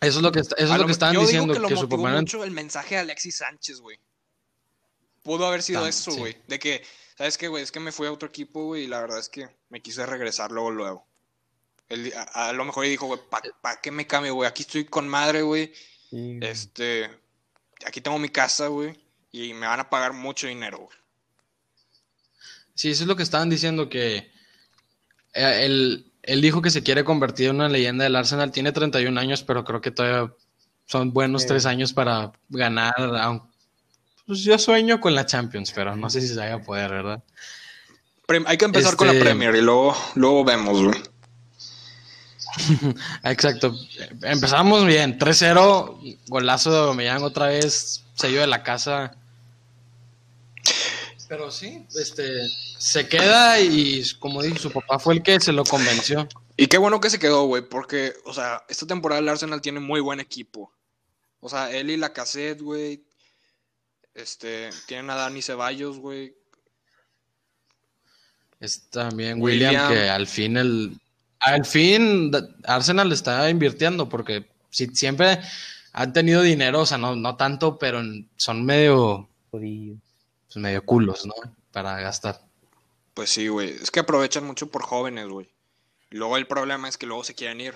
[0.02, 1.60] Eso es lo que, está- eso es lo lo que estaban yo digo diciendo, que
[1.60, 4.00] lo que, motivó mucho el mensaje de Alexis Sánchez, güey.
[5.24, 6.20] Pudo haber sido eso, sí.
[6.20, 6.38] güey.
[6.48, 6.84] De que,
[7.18, 7.64] ¿sabes qué, güey?
[7.64, 10.06] Es que me fui a otro equipo, güey, y la verdad es que me quise
[10.06, 11.08] regresar luego, luego.
[11.90, 13.20] Él, a, a lo mejor dijo, güey,
[13.62, 14.48] ¿para qué me cambio, güey?
[14.48, 15.74] Aquí estoy con madre, güey.
[16.10, 17.10] Sí, Este,
[17.86, 18.94] aquí tengo mi casa, güey,
[19.32, 20.98] y me van a pagar mucho dinero, güey.
[22.76, 24.32] Sí, eso es lo que estaban diciendo, que
[25.34, 25.66] eh,
[26.28, 28.52] él, dijo que se quiere convertir en una leyenda del Arsenal.
[28.52, 30.32] Tiene 31 años, pero creo que todavía
[30.86, 31.48] son buenos Sí.
[31.50, 32.94] tres años para ganar.
[34.26, 37.24] Pues yo sueño con la Champions, pero no sé si se vaya a poder, ¿verdad?
[38.46, 41.02] Hay que empezar con la Este- Premier y luego, luego vemos, güey.
[43.24, 43.74] Exacto.
[44.22, 45.18] Empezamos bien.
[45.18, 49.16] 3-0, golazo de Aubameyang otra vez, sello de la casa.
[51.28, 55.64] Pero sí, este, se queda y como dije, su papá fue el que se lo
[55.64, 56.28] convenció.
[56.56, 59.80] Y qué bueno que se quedó, güey, porque, o sea, esta temporada el Arsenal tiene
[59.80, 60.74] muy buen equipo.
[61.40, 63.04] O sea, él y la cassette, güey.
[64.16, 66.36] Este, tienen a Dani Ceballos, güey.
[68.60, 69.92] Es también William, William.
[69.92, 71.00] que al fin el
[71.40, 72.32] al fin
[72.64, 75.40] Arsenal está invirtiendo porque si siempre
[75.94, 78.02] han tenido dinero, o sea, no, no tanto, pero
[78.36, 79.98] son medio jodido.
[80.48, 81.34] Pues, medio culos, ¿no?
[81.72, 82.42] Para gastar.
[83.14, 83.70] Pues sí, güey.
[83.70, 85.50] Es que aprovechan mucho por jóvenes, güey.
[86.10, 87.76] Luego el problema es que luego se quieren ir.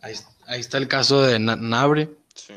[0.00, 0.14] Ahí,
[0.46, 2.16] ahí está el caso de Na- Nabri.
[2.34, 2.54] Sí.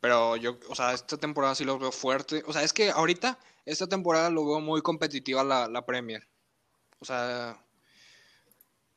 [0.00, 2.42] Pero yo, o sea, esta temporada sí lo veo fuerte.
[2.46, 6.26] O sea, es que ahorita, esta temporada lo veo muy competitiva la, la Premier.
[6.98, 7.64] O sea,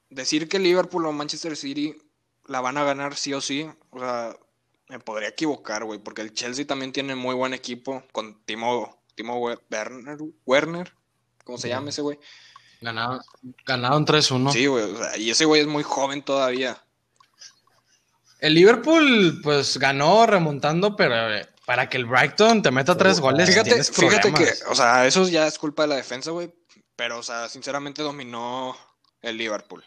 [0.09, 1.95] decir que Liverpool o Manchester City
[2.47, 4.35] la van a ganar sí o sí, o sea,
[4.89, 9.39] me podría equivocar, güey, porque el Chelsea también tiene muy buen equipo con Timo, Timo
[9.39, 10.93] We- Werner, Werner,
[11.43, 12.19] ¿cómo se llama ese güey?
[12.81, 13.19] Ganaron,
[13.65, 14.51] ganaron 3-1.
[14.51, 16.81] Sí, güey, o sea, y ese güey es muy joven todavía.
[18.39, 23.49] El Liverpool, pues ganó remontando, pero eh, para que el Brighton te meta tres goles,
[23.49, 26.53] Fíjate, fíjate que, o sea, eso ya es culpa de la defensa, güey.
[26.95, 28.77] Pero, o sea, sinceramente dominó
[29.21, 29.83] el Liverpool.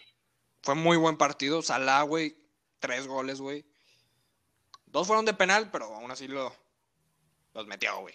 [0.63, 1.63] Fue muy buen partido.
[1.63, 2.37] Salah, güey,
[2.81, 3.65] tres goles, güey.
[4.91, 6.55] Dos fueron de penal, pero aún así lo,
[7.55, 8.15] los metió, güey.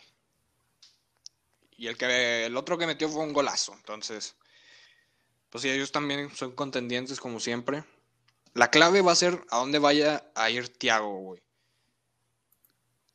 [1.77, 3.73] Y el que el otro que metió fue un golazo.
[3.73, 4.35] Entonces,
[5.49, 7.83] pues sí, ellos también son contendientes como siempre.
[8.53, 11.41] La clave va a ser a dónde vaya a ir Thiago, güey.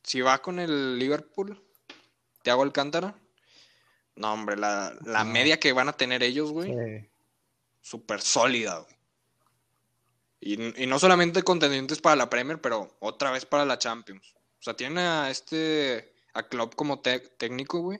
[0.03, 1.61] Si va con el Liverpool,
[2.43, 3.15] Thiago Alcántara.
[4.15, 5.31] No, hombre, la, la No.
[5.31, 7.09] media que van a tener ellos, güey, Sí.
[7.81, 8.95] súper sólida, güey.
[10.41, 14.35] Y, no solamente contendientes para la Premier, pero otra vez para la Champions.
[14.59, 17.99] O sea, tiene a este, a Klopp como técnico, güey,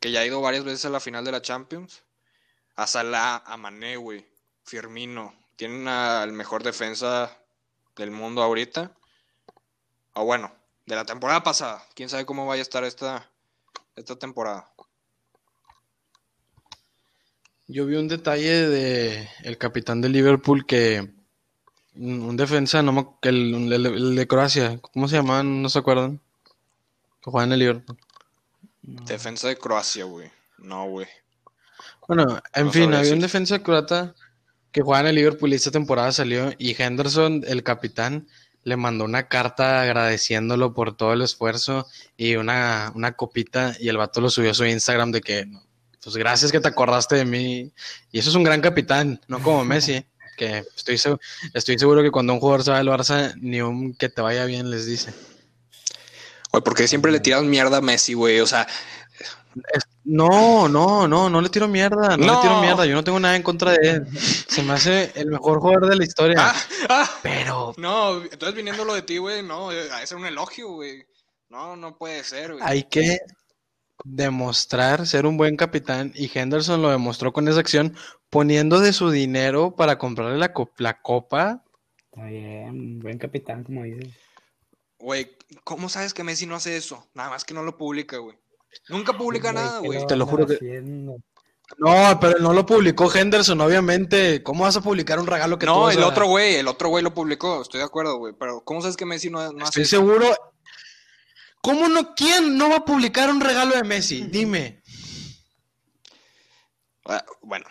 [0.00, 2.02] que ya ha ido varias veces a la final de la Champions.
[2.76, 4.26] A Salah, a Mané, güey,
[4.64, 5.34] Firmino.
[5.56, 7.38] Tienen al mejor defensa
[7.96, 8.92] del mundo ahorita.
[10.14, 10.54] O bueno,
[10.86, 11.86] de la temporada pasada.
[11.94, 13.30] Quién sabe cómo vaya a estar esta,
[13.96, 14.70] esta temporada.
[17.66, 21.21] Yo vi un detalle de el capitán de Liverpool que
[21.96, 25.62] un defensa, no me- que el, el- el de Croacia, ¿cómo se llamaban?
[25.62, 26.20] ¿No se acuerdan?
[27.22, 27.98] Que juega en el Liverpool.
[28.82, 29.04] No.
[29.04, 30.30] Defensa de Croacia, güey.
[30.58, 31.06] No, güey.
[32.06, 34.14] Bueno, en No fin, había un defensa croata
[34.72, 38.26] que juega en el Liverpool y esta temporada salió y Henderson, el capitán,
[38.64, 43.96] le mandó una carta agradeciéndolo por todo el esfuerzo y una, una copita y el
[43.98, 45.46] vato lo subió a su Instagram de que,
[46.02, 47.72] pues gracias que te acordaste de mí.
[48.12, 50.04] Y eso es un gran capitán, no como Messi,
[50.36, 51.20] que estoy, seg-
[51.54, 54.44] estoy seguro que cuando un jugador se va del Barça, ni un que te vaya
[54.44, 55.12] bien les dice.
[56.52, 58.40] Güey, porque siempre le tiras mierda a Messi, güey.
[58.40, 58.66] O sea,
[59.74, 62.34] Es- No, no, no, no le tiro mierda, no, No.
[62.36, 64.06] le tiro mierda, yo no tengo nada en contra de él.
[64.48, 66.36] Se me hace el mejor jugador de la historia.
[66.40, 66.56] ah,
[66.88, 70.68] ah, Pero no, entonces viniendo lo de ti, güey, no, eh, a ser un elogio,
[70.70, 71.04] güey.
[71.50, 72.64] No, no puede ser, güey.
[72.66, 73.18] hay que
[74.04, 77.94] demostrar ser un buen capitán y Henderson lo demostró con esa acción
[78.32, 81.62] poniendo de su dinero para comprarle la, co- la copa.
[82.10, 84.08] Está bien, buen capitán, como dices.
[84.98, 87.06] Güey, ¿cómo sabes que Messi no hace eso?
[87.12, 88.38] Nada más que no lo publica, güey.
[88.88, 90.06] Nunca publica nada, ¿qué güey.
[90.06, 91.16] Te lo juro que- haciendo?
[91.76, 94.42] No, pero no lo publicó Henderson, obviamente.
[94.42, 97.04] ¿Cómo vas a publicar un regalo que No, el a- otro güey, el otro güey
[97.04, 98.32] lo publicó, estoy de acuerdo, güey.
[98.38, 99.90] Pero ¿cómo sabes que Messi no, no hace Estoy eso?
[99.90, 100.26] seguro.
[101.60, 102.14] ¿Cómo no?
[102.14, 104.22] ¿Quién no va a publicar un regalo de Messi?
[104.22, 104.82] Dime.
[107.04, 107.66] Ah, Bueno,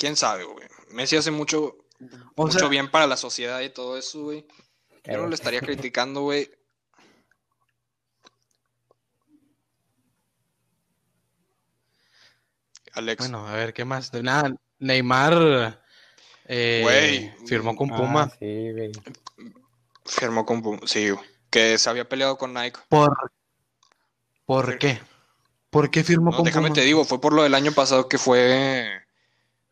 [0.00, 0.66] quién sabe, güey.
[0.90, 1.76] Messi hace mucho,
[2.34, 4.46] O mucho sea- bien para la sociedad y todo eso, güey.
[5.04, 6.50] Yo no lo estaría criticando, güey.
[12.94, 13.18] Alex.
[13.18, 14.10] Bueno, a ver, ¿qué más?
[14.10, 15.80] De nada, Neymar
[16.46, 17.46] eh, Güey.
[17.46, 18.30] firmó con ah, Puma.
[18.38, 18.92] sí, güey.
[20.04, 21.24] Firmó con Pum- Sí, güey.
[21.50, 22.80] que se había peleado con Nike.
[22.88, 23.16] ¿Por,
[24.44, 25.00] ¿Por qué?
[25.70, 26.74] ¿Por qué firmó No, con déjame Puma?
[26.74, 29.02] te digo, fue por lo del año pasado que fue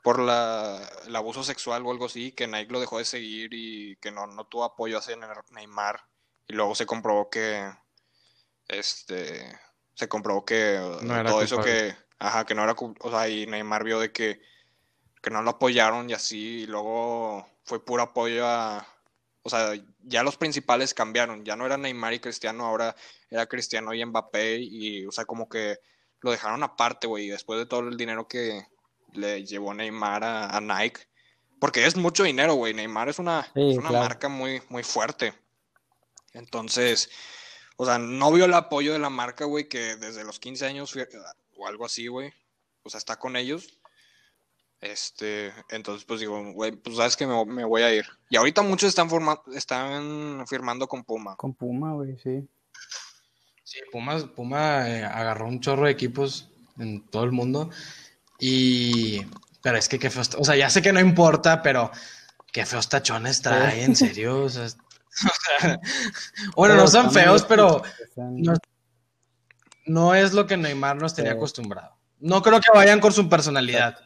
[0.09, 3.97] por la, el abuso sexual o algo así, que Nike lo dejó de seguir y
[3.97, 5.19] que no, no tuvo apoyo hacia
[5.51, 6.01] Neymar.
[6.47, 7.71] Y luego se comprobó que
[8.69, 9.61] este
[9.93, 11.91] se comprobó que No era todo eso culpable.
[11.91, 14.41] que ajá, que no era o sea, y Neymar vio de que
[15.21, 18.89] que no lo apoyaron y así, y luego fue puro apoyo a
[19.43, 22.97] o sea, ya los principales cambiaron, ya no era Neymar y Cristiano, ahora
[23.29, 25.81] era Cristiano y Mbappé y, o sea, como que
[26.23, 28.67] lo dejaron aparte, güey, después de todo el dinero que
[29.13, 31.01] le llevó Neymar a, a Nike,
[31.61, 34.05] porque es mucho dinero, güey, Neymar es una, Sí, es una claro.
[34.05, 35.35] marca muy, muy fuerte.
[36.35, 37.11] Entonces,
[37.77, 40.95] o sea, no vio el apoyo de la marca, güey, que desde los 15 años
[41.57, 42.33] o algo así, güey,
[42.83, 43.79] o sea, está con ellos.
[44.81, 48.07] Este, entonces, pues digo, güey, pues sabes que me, me voy a ir.
[48.31, 51.35] Y ahorita muchos están, forma- están firmando con Puma.
[51.37, 52.49] Con Puma, güey, sí.
[53.65, 57.71] Sí, Puma, Puma eh, agarró un chorro de equipos en todo el mundo.
[58.39, 59.25] Y.
[59.63, 60.31] Pero es que qué feos.
[60.39, 61.91] O sea, ya sé que no importa, pero
[62.53, 64.45] qué feos tachones trae, en serio.
[64.45, 64.67] O sea,
[66.57, 67.83] bueno, no son feos, pero
[68.17, 68.55] no,
[69.87, 71.37] no es lo que Neymar nos tenía Sí.
[71.37, 71.97] acostumbrado.
[72.21, 73.99] No creo que vayan con su personalidad.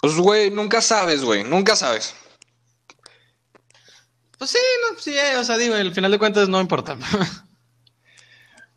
[0.00, 2.14] Pues, güey, nunca sabes, güey, nunca sabes.
[4.38, 4.58] Pues sí,
[4.90, 6.96] no, sí, eh, o sea, digo, al final de cuentas no importa.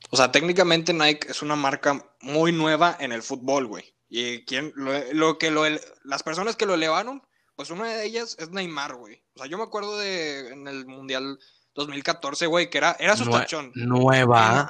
[0.10, 3.93] O sea, técnicamente Nike es una marca muy nueva en el fútbol, güey.
[4.16, 5.64] Y quien, lo, lo que lo,
[6.04, 7.24] las personas que lo elevaron,
[7.56, 9.24] pues una de ellas es Neymar, güey.
[9.34, 11.40] O sea, yo me acuerdo de en el Mundial
[11.74, 13.72] 2014, güey, que era, era su Nue- tachón.
[13.74, 14.70] nueva,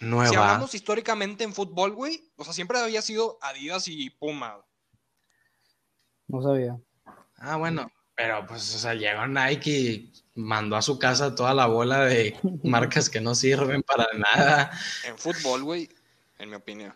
[0.00, 0.28] Si nueva.
[0.30, 4.58] hablamos históricamente en fútbol, güey, o sea, siempre había sido Adidas y Puma.
[6.26, 6.76] No sabía.
[7.36, 11.66] Ah, bueno, pero pues, o sea, llegó Nike y mandó a su casa toda la
[11.66, 14.72] bola de marcas que no sirven para nada.
[15.04, 15.88] En fútbol, güey,
[16.38, 16.92] en mi opinión.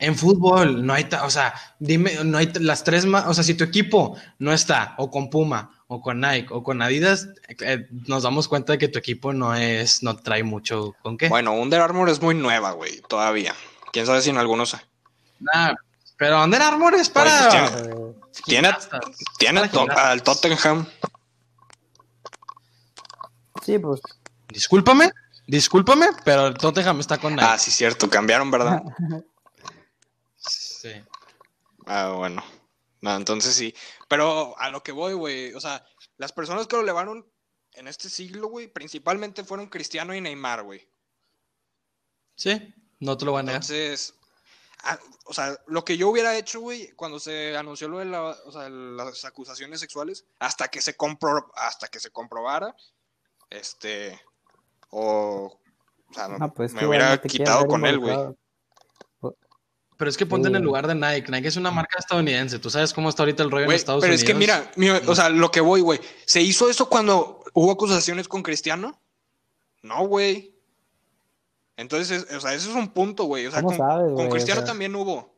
[0.00, 3.42] En fútbol no hay, ta- o sea, dime, no hay las tres más, o sea,
[3.42, 7.28] si tu equipo no está o con Puma o con Nike o con Adidas,
[7.60, 11.28] eh, nos damos cuenta de que tu equipo no es, no trae mucho con qué.
[11.28, 13.54] Bueno, Under Armour es muy nueva, güey, todavía.
[13.92, 14.76] Quién sabe si en algunos.
[15.40, 15.74] Nah,
[16.16, 19.00] pero Under Armour es para Pues, tiene- Eh, Tiene, gimnastas.
[19.38, 20.06] tiene Para to- gimnastas.
[20.06, 20.86] al Tottenham.
[23.64, 24.00] sí, pues.
[24.48, 25.10] Discúlpame,
[25.46, 27.46] discúlpame, pero el Tottenham está con Nike.
[27.48, 28.80] Ah, sí, cierto, cambiaron, ¿verdad?
[30.80, 30.92] Sí.
[31.86, 32.40] Ah, bueno.
[33.00, 33.74] No, entonces sí.
[34.08, 35.52] Pero a lo que voy, güey.
[35.54, 35.84] O sea,
[36.18, 37.28] las personas que lo elevaron
[37.72, 40.88] en este siglo, güey, principalmente fueron Cristiano y Neymar, güey.
[42.36, 43.56] Sí, no te lo voy a negar.
[43.62, 44.14] Entonces,
[44.84, 48.36] ah, o sea, lo que yo hubiera hecho, güey, cuando se anunció lo de la-
[48.44, 52.76] o sea, las acusaciones sexuales, hasta que se compro, hasta que se comprobara,
[53.50, 54.20] este,
[54.90, 55.60] o,
[56.08, 58.16] o sea, pues, me hubiera quitado con él, güey.
[59.98, 61.30] Pero es que ponte en el lugar de Nike.
[61.30, 62.58] Nike es una marca estadounidense.
[62.60, 64.22] Tú sabes cómo está ahorita el rollo en Estados pero Unidos.
[64.22, 66.00] es que mira, mi- o sea, lo que voy, güey.
[66.24, 68.98] ¿Se hizo eso cuando hubo acusaciones con Cristiano?
[69.82, 70.54] No, güey.
[71.76, 73.46] Entonces, es- o sea, ese es un punto, güey.
[73.46, 74.26] O sea, ¿Cómo con, sabes, con güey?
[74.28, 75.34] O Cristiano sea- también hubo.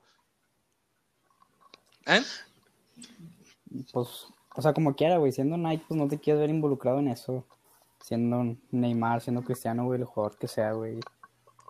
[2.07, 2.23] ¿Eh?
[3.92, 4.09] Pues,
[4.57, 7.46] o sea, como quiera, güey, siendo Nike, pues no te quieres ver involucrado en eso.
[8.03, 10.99] Siendo Neymar, siendo Cristiano, güey, el jugador que sea, güey.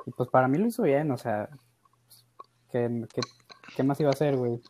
[0.07, 1.49] Y pues para mí lo hizo bien, o sea,
[2.73, 3.21] ¿qué, qué,
[3.77, 4.61] qué más iba a hacer, güey?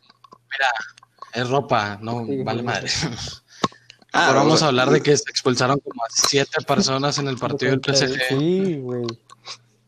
[1.33, 2.65] Es ropa, no Sí, vale sí.
[2.65, 2.89] madre.
[4.13, 7.37] Ah, Ahora vamos a hablar de que se expulsaron como a siete personas en el
[7.37, 8.19] partido del PSG.
[8.27, 9.05] Sí, güey.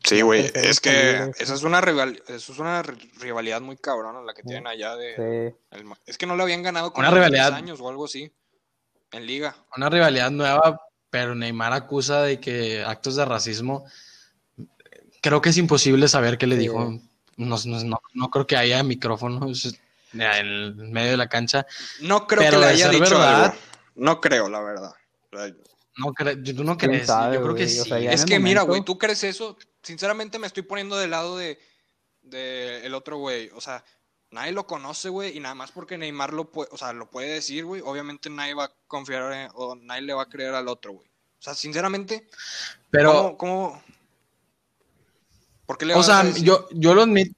[0.02, 0.50] Sí, güey.
[0.54, 4.42] Es que esa es una rival, eso es una ri- rivalidad muy cabrona la que
[4.44, 5.52] tienen allá de.
[5.52, 5.58] Sí.
[5.72, 7.48] el ma- es que no le habían ganado como Una rivalidad.
[7.50, 8.32] 10 años o algo así.
[9.12, 9.58] En liga.
[9.76, 13.86] Una rivalidad nueva, pero Neymar acusa de que actos de racismo.
[15.22, 16.62] Creo que es imposible saber qué le Sí.
[16.62, 16.98] dijo.
[17.38, 19.78] No, no- no- no creo que haya micrófonos
[20.14, 21.66] en medio de la cancha.
[22.02, 23.58] No creo Pero que le haya dicho verdad- algo.
[23.96, 24.94] No creo, la verdad.
[25.98, 26.12] No
[26.56, 27.08] ¿Tú no ¿Quién crees?
[27.08, 27.66] sabe, Yo creo que?
[27.66, 29.58] O sea, Es en que mira, güey, ¿tú crees eso?
[29.84, 31.60] Sinceramente me estoy poniendo del lado de,
[32.22, 33.50] de el otro güey.
[33.56, 33.84] O sea,
[34.32, 37.28] nadie lo conoce, güey, y nada más porque Neymar lo puede, o sea, lo puede
[37.30, 37.82] decir, güey.
[37.86, 41.08] Obviamente nadie va a confiar en- o nadie le va a creer al otro, güey.
[41.08, 42.28] O sea, sinceramente,
[42.90, 43.84] pero, ¿cómo, cómo-
[45.66, 47.36] ¿Por qué le o sea, a yo, yo lo admito.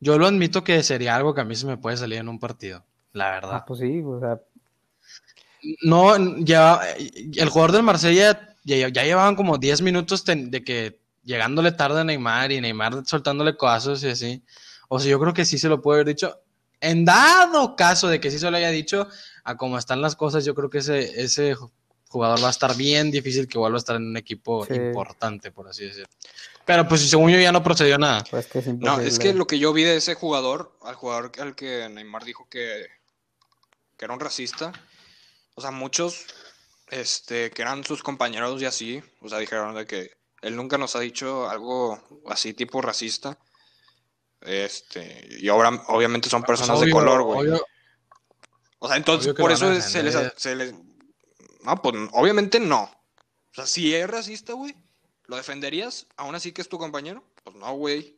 [0.00, 2.38] Yo lo admito que sería algo que a mí se me puede salir en un
[2.38, 3.50] partido, la verdad.
[3.54, 4.38] Ah, pues sí, o sea,
[5.82, 6.80] No, ya
[7.36, 12.00] el jugador del Marsella ya, ya llevaban como 10 minutos ten- de que llegándole tarde
[12.00, 14.42] a Neymar y Neymar soltándole codazos y así.
[14.88, 16.40] O sea, yo creo que sí se lo puede haber dicho.
[16.80, 19.08] En dado caso de que sí se lo haya dicho,
[19.42, 21.56] a cómo están las cosas, yo creo que ese, ese
[22.08, 24.74] jugador va a estar bien difícil que vuelva a estar en un equipo Sí.
[24.74, 26.08] importante, por así decirlo.
[26.64, 28.24] Pero pues según yo ya no procedió nada.
[28.30, 31.32] pues que es No, es que lo que yo vi de ese jugador, al jugador
[31.38, 32.86] al que Neymar dijo que,
[33.96, 34.72] que era un racista,
[35.54, 36.26] o sea, muchos
[36.90, 40.10] este, que eran sus compañeros y así, o sea, dijeron de que
[40.42, 43.38] él nunca nos ha dicho algo así tipo racista.
[44.40, 47.50] Este, y ahora obviamente son personas de Obvio, color, güey.
[48.78, 50.02] O sea, entonces por eso les, se
[50.54, 50.74] les...
[51.64, 52.82] No, pues obviamente no.
[52.82, 54.74] O sea, si es racista, güey,
[55.26, 56.06] ¿lo defenderías?
[56.16, 57.22] ¿Aún así que es tu compañero?
[57.44, 58.16] Pues no, güey.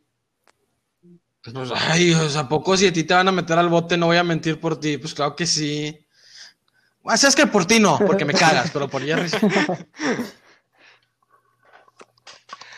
[1.43, 3.97] Pues, ay, o sea, ¿a poco si a ti te van a meter al bote
[3.97, 4.99] no voy a mentir por ti?
[4.99, 6.07] Pues claro que sí.
[7.03, 9.30] O sea, es que por ti no, porque me cagas, pero por Jerry.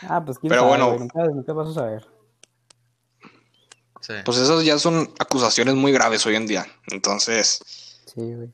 [0.09, 0.99] Ah, pues quién Pero sabe, bueno.
[0.99, 2.05] nunca, nunca vas a saber.
[4.01, 4.13] Sí.
[4.25, 6.65] Pues esas ya son acusaciones muy graves hoy en día.
[6.91, 7.61] Entonces,
[8.05, 8.49] Sí, güey.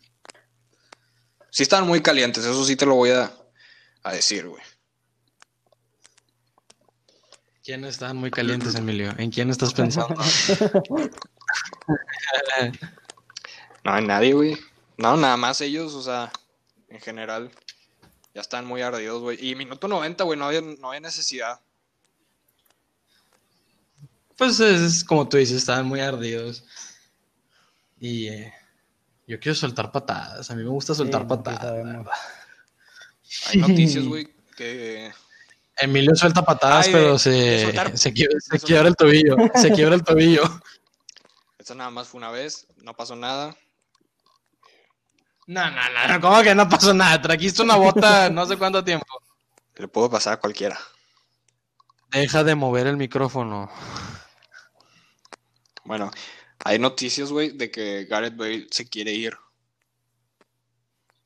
[1.60, 3.30] Sí están muy calientes, eso sí te lo voy a,
[4.04, 4.64] a decir, güey.
[7.62, 9.14] ¿Quiénes están muy calientes, Emilio?
[9.18, 10.16] ¿En quién estás pensando?
[13.84, 14.58] No hay nadie, güey.
[14.96, 16.32] No, nada más ellos, o sea,
[16.88, 17.52] en general,
[18.34, 19.38] ya están muy ardidos, güey.
[19.46, 21.60] Y minuto 90, güey, no había, no había necesidad.
[24.38, 26.64] Pues es como tú dices, estaban muy ardidos.
[28.00, 28.54] Y eh,
[29.30, 30.50] yo quiero soltar patadas.
[30.50, 32.08] A mí me gusta soltar Sí, patadas.
[33.48, 34.28] Hay noticias, güey,
[34.58, 35.12] que
[35.78, 39.36] Emilio suelta patadas, Ay, pero se, soltar- se, quiebra, se quiebra el tobillo.
[39.56, 40.42] Se quiebra el tobillo.
[41.60, 43.56] esta nada más fue una vez, no pasó nada.
[45.46, 47.22] No, no, no, no, ¿cómo que no pasó nada?
[47.22, 49.06] Trajiste una bota no sé cuánto tiempo.
[49.76, 50.78] Le puedo pasar a cualquiera.
[52.12, 53.70] Deja de mover el micrófono.
[55.86, 56.12] Bueno,
[56.64, 59.38] hay noticias, güey, de que Gareth Bale se quiere ir.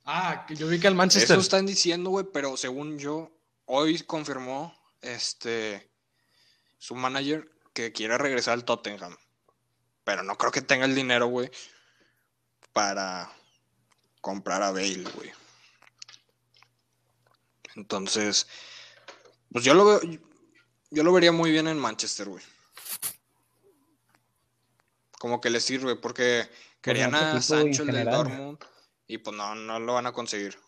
[0.06, 1.36] Ah, que yo vi que el Manchester.
[1.36, 3.32] Eso están diciendo, güey, pero según yo,
[3.66, 5.90] hoy confirmó este
[6.78, 9.16] su manager que quiere regresar al Tottenham.
[10.04, 11.50] Pero no creo que tenga el dinero, güey,
[12.74, 13.32] para
[14.20, 15.32] comprar a Bale, güey.
[17.76, 18.48] Entonces,
[19.52, 20.02] pues yo lo veo,
[20.92, 22.44] yo lo vería muy bien en Manchester, güey.
[25.24, 26.50] Como que le sirve, porque
[26.82, 28.04] querían a Sancho, el del.
[28.12, 28.58] Dortmund,
[29.08, 30.60] y pues no, no lo van a conseguir.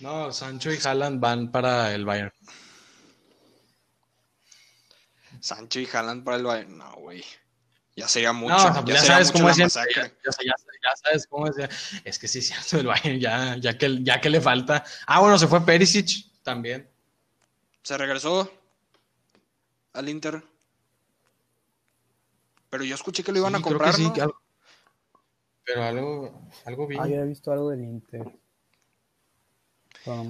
[0.00, 2.32] No, Sancho y Haaland van para el Bayern.
[5.38, 6.76] Sancho y Haaland para el Bayern.
[6.78, 7.22] No, güey.
[7.94, 8.56] Ya sería mucho.
[8.56, 10.10] No, ya, sabes cómo es ya, ya- ya-
[10.44, 11.54] ya sabes cómo es.
[12.02, 14.84] Es que sí, cierto, el Bayern ya, ya, que, ya que le falta.
[15.06, 16.90] Ah, bueno, se fue Perisic también.
[17.84, 18.52] Se regresó
[19.92, 20.42] al Inter.
[22.70, 24.12] Pero yo escuché que lo iban Sí, a creo que comprar, sí, ¿no?
[24.12, 24.42] que algo-
[25.64, 26.96] Pero algo, algo vi.
[26.96, 28.24] Yo he visto algo del Inter.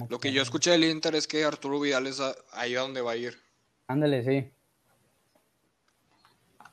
[0.08, 3.00] Lo que yo escuché del Inter es que Arturo Vidal es a- ahí a donde
[3.00, 3.40] va a ir.
[3.86, 4.50] Ándale, sí.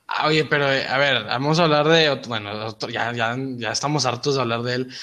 [0.08, 2.10] Ah, oye, pero eh, a ver, vamos a hablar de.
[2.10, 4.94] otro- Bueno, otro- ya, ya, ya estamos hartos de hablar de él.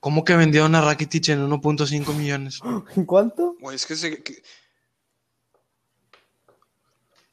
[0.00, 2.60] ¿Cómo que vendieron a Rakitic en 1.5 millones?
[2.96, 3.56] ¿En cuánto?
[3.60, 4.42] Güey, es que, se, que-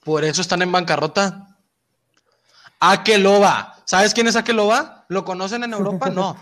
[0.04, 1.51] Por eso están en bancarrota.
[2.82, 3.82] Akeloba.
[3.86, 5.06] ¿Sabes quién es Akeloba?
[5.08, 6.10] ¿Lo conocen en Europa?
[6.14, 6.36] No.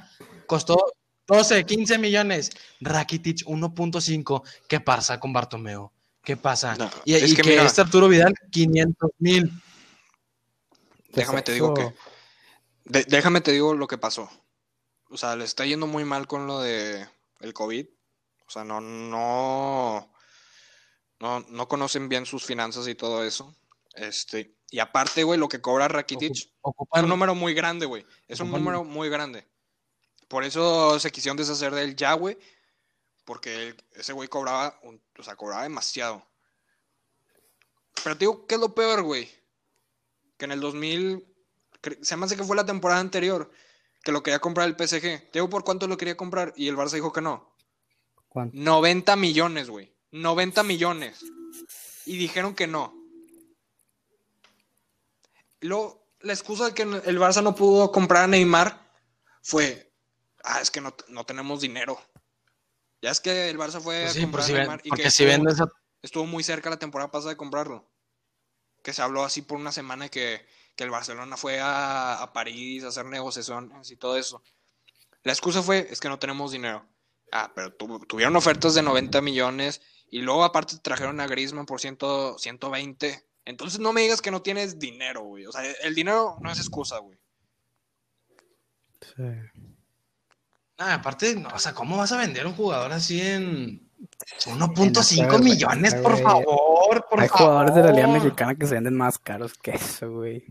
[0.48, 0.94] Costó
[1.28, 2.50] 12, 15 millones.
[2.82, 4.42] Rakitic 1.5.
[4.68, 5.94] ¿Qué pasa con Bartomeo?
[6.24, 6.76] ¿Qué pasa?
[6.76, 9.52] No, y es y que que, mira- este Arturo Vidal, 500 mil.
[11.14, 11.94] ¿Qué déjame te digo que.
[12.86, 14.30] de- déjame te digo lo que pasó.
[15.10, 17.08] O sea, le está yendo muy mal con lo de
[17.42, 17.86] el COVID.
[18.48, 20.12] O sea, no, no.
[21.20, 23.56] No, no conocen bien sus finanzas y todo eso.
[23.94, 24.56] Este.
[24.72, 26.32] Y aparte, güey, lo que cobra Rakitic.
[26.32, 28.06] Es un número muy grande, güey.
[28.28, 29.48] Es un número muy grande.
[30.28, 32.38] Por eso se quisieron deshacer de él ya, güey.
[33.26, 36.24] Porque ese güey cobraba, un- o sea, cobraba demasiado.
[38.04, 39.30] Pero te digo, ¿qué es lo peor, güey?
[40.38, 41.26] Que en el 2000,
[41.82, 43.52] cre- se me hace que fue la temporada anterior,
[44.04, 45.02] que lo quería comprar el PSG.
[45.02, 47.54] Te digo por cuánto lo quería comprar y el Barça dijo que no.
[48.30, 48.56] ¿Cuánto?
[48.56, 49.92] 90 millones, güey.
[50.12, 51.20] 90 millones.
[52.06, 52.94] Y dijeron que no.
[55.62, 58.80] Luego, la excusa de que el Barça no pudo comprar a Neymar
[59.42, 59.92] fue,
[60.44, 62.00] ah, es que no, no tenemos dinero.
[63.02, 64.82] Ya es que el Barça fue Pues a sí, comprar pues si a ven- Neymar
[64.84, 67.90] y que si estuvo, vendes a- estuvo muy cerca la temporada pasada de comprarlo.
[68.84, 70.46] Que se habló así por una semana que,
[70.76, 74.42] que el Barcelona fue a, a París a hacer negociaciones y todo eso.
[75.24, 76.86] La excusa fue, es que no tenemos dinero.
[77.32, 81.80] Ah, pero tu- tuvieron ofertas de 90 millones y luego aparte trajeron a Griezmann por
[81.82, 81.98] 100,
[82.38, 83.29] 120.
[83.46, 85.46] Entonces no me digas que no tienes dinero, güey.
[85.46, 87.18] O sea, el dinero no es excusa, güey.
[90.78, 93.90] Ah, aparte, no, o sea, ¿cómo vas a vender un jugador así en
[94.46, 97.06] 1.5 En la millones, por favor?
[97.10, 98.08] Por Hay jugadores de la Liga?
[98.08, 100.46] Mexicana que se venden más caros que eso, güey.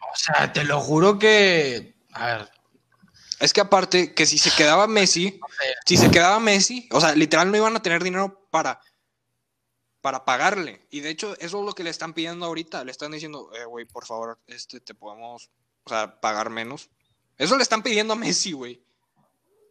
[0.00, 1.96] O sea, te lo juro que.
[2.12, 2.50] A ver,
[3.40, 5.40] Es que aparte, que si se quedaba Messi,
[5.86, 8.80] si se quedaba Messi, o sea, literal no iban a tener dinero para,
[10.04, 10.82] para pagarle.
[10.90, 12.84] Y de hecho, eso es lo que le están pidiendo ahorita.
[12.84, 15.50] Le están diciendo, eh, güey, por favor, este, te podemos,
[15.84, 16.90] o sea, pagar menos.
[17.38, 18.84] Eso le están pidiendo a Messi, güey.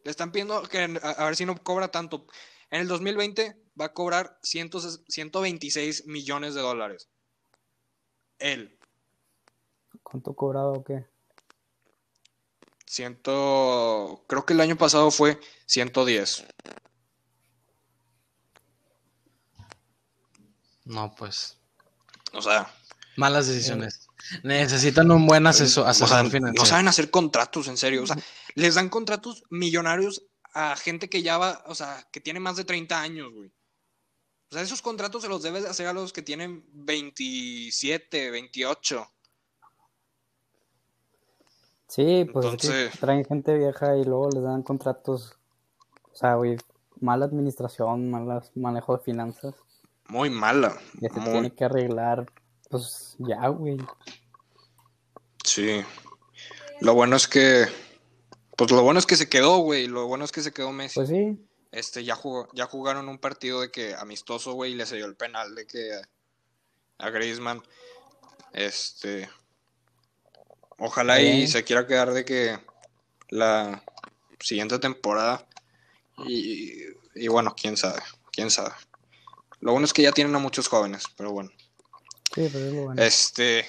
[0.02, 2.26] Le están pidiendo que a, a ver si no cobra tanto.
[2.72, 4.70] En el 2020 va a cobrar 100
[5.06, 7.08] 126 millones de dólares.
[8.40, 8.76] Él.
[10.02, 11.06] ¿Cuánto cobraba o qué?
[12.86, 16.44] Ciento, creo que el año pasado fue 110.
[20.84, 21.56] No, pues.
[22.32, 22.70] O sea,
[23.16, 24.08] Malas decisiones.
[24.42, 26.62] Necesitan un buen asesor, o asesor sea, financiero.
[26.62, 28.02] no saben hacer contratos, en serio.
[28.02, 28.16] O sea,
[28.54, 32.64] les dan contratos millonarios a gente que ya va, o sea, que tiene más de
[32.64, 33.52] 30 años, güey.
[34.50, 39.10] O sea, esos contratos se los debes hacer a los que tienen 27, 28.
[41.88, 45.36] Sí, pues Entonces- traen gente vieja y luego les dan contratos.
[46.12, 46.56] O sea, güey,
[47.00, 49.54] mala administración, malas manejo de finanzas.
[50.08, 50.78] Muy mala.
[51.00, 52.30] Ya se muy- tiene que arreglar,
[52.70, 53.78] pues ya, güey.
[55.44, 55.82] Sí.
[56.80, 57.66] Lo bueno es que.
[58.56, 59.86] Pues lo bueno es que se quedó, güey.
[59.86, 60.94] Lo bueno es que se quedó Messi.
[61.00, 61.38] Pues sí,
[61.72, 65.06] Este, ya, jugó, ya jugaron un partido de que amistoso, güey, y le se dio
[65.06, 67.62] el penal de que a, a Griezmann.
[68.52, 69.28] Este.
[70.78, 72.58] Ojalá y se quiera quedar de que
[73.30, 73.82] la
[74.40, 75.46] siguiente temporada.
[76.26, 76.82] Y,
[77.14, 78.00] y bueno, quién sabe,
[78.30, 78.72] quién sabe.
[79.64, 81.50] Lo bueno es que ya tienen a muchos jóvenes, pero bueno.
[82.34, 83.02] sí, pero es lo bueno.
[83.02, 83.66] Este.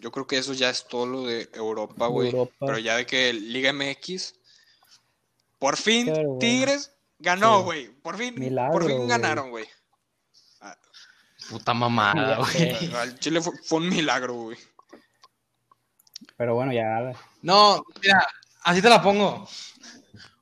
[0.00, 2.34] Yo creo que eso ya es todo lo de Europa, güey.
[2.58, 4.34] Pero ya de que Liga MX.
[5.60, 6.12] Por fin.
[6.40, 7.64] Tigres ganó, Sí.
[7.66, 7.88] güey.
[8.02, 9.66] Por fin, Milagro, por fin ganaron, güey.
[11.48, 12.92] Puta mamada, güey.
[12.96, 14.58] Al Chile fue, fue un milagro, güey.
[16.36, 17.12] Pero bueno, ya.
[17.42, 18.28] No, mira,
[18.62, 19.48] así te la pongo.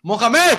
[0.00, 0.58] Mohamed,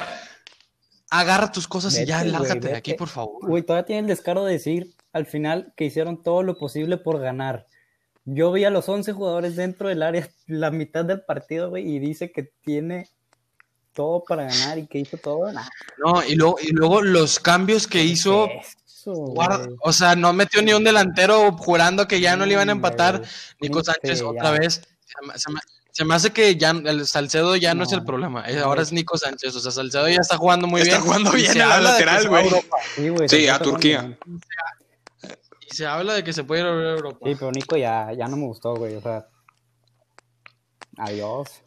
[1.09, 3.45] agarra tus cosas y ya güey, lárgate de aquí, por favor.
[3.47, 7.19] Güey, todavía tiene el descaro de decir al final que hicieron todo lo posible por
[7.19, 7.65] ganar.
[8.25, 11.99] Yo vi a los 11 jugadores dentro del área la mitad del partido, güey, y
[11.99, 13.09] dice que tiene
[13.93, 15.51] todo para ganar y que hizo todo.
[15.51, 18.47] Nah, No, y luego, y luego los cambios que hizo,
[18.85, 19.77] eso, guarda- güey.
[19.81, 23.23] o sea, no metió ni un delantero jurando que ya no le iban a empatar.
[23.59, 24.81] Nico ni Sánchez otra vez.
[25.05, 25.59] Se me, se me-
[25.97, 28.47] se me hace que ya el Salcedo ya no, es el problema.
[28.47, 29.55] eh, Ahora es Nico Sánchez.
[29.55, 31.07] O sea, Salcedo ya está jugando muy Está bien.
[31.07, 32.49] jugando y bien en la lateral, a güey.
[32.95, 34.17] Sí, güey, Sí, se a está jugando Turquía.
[35.71, 37.17] Y se habla de que se puede ir a Europa.
[37.27, 38.93] Sí, pero Nico ya, ya no me gustó, güey.
[38.93, 39.25] O sea,
[40.97, 41.63] adiós.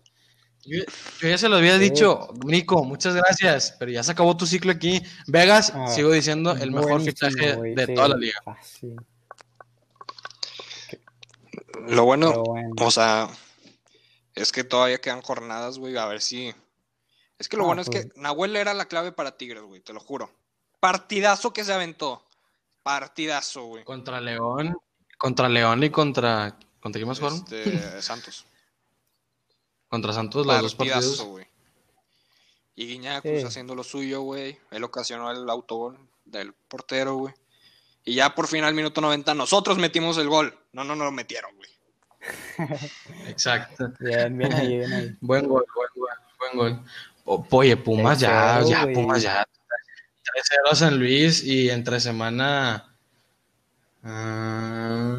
[0.64, 0.78] Yo,
[1.22, 1.80] yo ya se lo había Sí.
[1.90, 5.02] dicho, Nico, muchas gracias, pero ya se acabó tu ciclo aquí.
[5.26, 8.38] Vegas, Ah, sigo diciendo, el mejor fichaje de sí, toda la liga.
[8.44, 8.94] fácil.
[11.88, 12.44] Lo bueno.
[12.80, 13.28] o sea,
[14.40, 15.96] es que todavía quedan jornadas, güey.
[15.96, 16.54] A ver si.
[17.38, 18.06] Es que lo Ah, bueno es pues.
[18.06, 20.30] que Nahuel era la clave para Tigres, güey, te lo juro.
[20.80, 22.24] Partidazo que se aventó.
[22.82, 23.84] Partidazo, güey.
[23.84, 24.76] Contra León,
[25.18, 26.58] contra León y contra.
[26.80, 27.38] ¿Contra quién más jugaron?
[27.38, 28.46] Este, Santos.
[29.88, 31.26] Contra Santos, los dos Partidazo, partidos.
[31.28, 31.46] güey.
[32.76, 33.46] Y Guiñac, pues, Sí.
[33.46, 34.58] haciendo lo suyo, güey.
[34.70, 37.34] Él ocasionó el autogol del portero, güey.
[38.04, 40.58] Y ya por fin al minuto 90 nosotros metimos el gol.
[40.72, 41.68] No, no, no lo metieron, güey.
[43.26, 43.92] Exacto.
[44.00, 45.16] Bien, bien ahí, bien ahí.
[45.20, 46.08] Buen gol, buen gol,
[46.38, 46.84] buen gol.
[47.24, 48.92] O- Oye, Pumas ya, 3-0, ya.
[48.92, 49.46] Pumas ya.
[50.24, 52.94] 3-0 a San Luis y entre semana.
[54.04, 55.16] ah,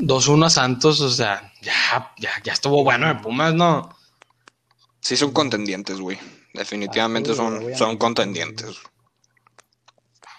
[0.00, 3.96] 2-1 a Santos, o sea, ya, ya, ya estuvo bueno de Pumas, ¿no?
[5.00, 6.18] Sí son contendientes, güey.
[6.54, 8.76] Definitivamente Ah, sí, son, son contendientes.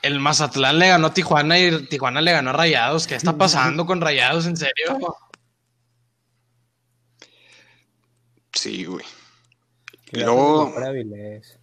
[0.02, 3.06] El Mazatlán le ganó a Tijuana y Tijuana le ganó a Rayados.
[3.08, 4.98] ¿Qué está pasando con Rayados, en serio?
[8.54, 9.06] Sí, güey.
[10.12, 11.58] Y luego, a.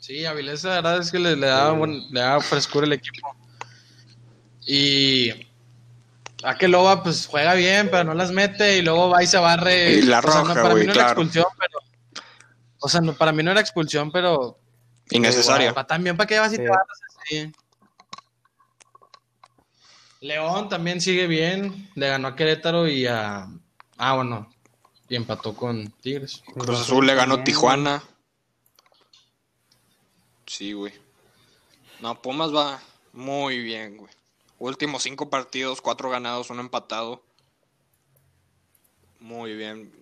[0.00, 1.76] Sí, Avilés, la verdad es que le, le da, Sí.
[1.76, 3.28] buen- le da frescura el equipo.
[4.66, 5.30] Y
[6.42, 9.92] Akeloba, pues juega bien, pero no las mete y luego va y se barre.
[9.94, 11.78] Y la O sea, no, roja, para güey, mí no era expulsión, pero.
[12.80, 14.58] O sea, no, para mí no era expulsión, pero.
[15.10, 15.72] innecesaria.
[15.86, 16.62] También, ¿para qué vas y Sí.
[16.62, 17.52] te barras así?
[20.20, 21.90] León también sigue bien.
[21.94, 23.46] Le ganó a Querétaro y a.
[23.98, 24.48] Ah, bueno.
[25.08, 26.42] Y empató con Tigres.
[26.54, 28.02] Cruz Azul le ganó también, Tijuana.
[30.46, 30.92] Sí, güey.
[32.00, 32.80] No, Pumas va
[33.12, 34.12] muy bien, güey.
[34.58, 37.22] Últimos cinco partidos, cuatro ganados, uno empatado.
[39.18, 39.92] Muy bien.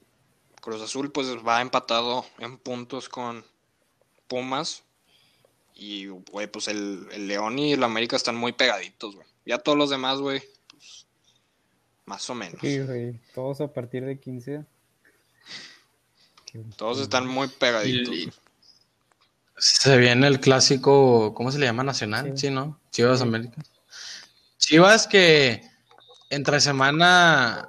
[0.60, 3.44] Cruz Azul, pues va empatado en puntos con
[4.28, 4.82] Pumas.
[5.74, 9.26] Y, güey, pues el, el León y el América están muy pegaditos, güey.
[9.44, 10.42] Ya todos los demás, güey,
[12.06, 12.58] más o menos.
[12.60, 13.20] Sí, güey.
[13.34, 14.64] Todos a partir de 15.
[16.46, 18.14] Qué- Todos están muy pegaditos.
[18.14, 18.32] Y-.
[19.58, 21.82] Se viene el clásico, ¿cómo se le llama?
[21.82, 22.46] Nacional, Sí.
[22.48, 22.80] sí, ¿no?
[22.90, 23.62] Chivas América.
[24.58, 25.62] Chivas que
[26.30, 27.68] entre semana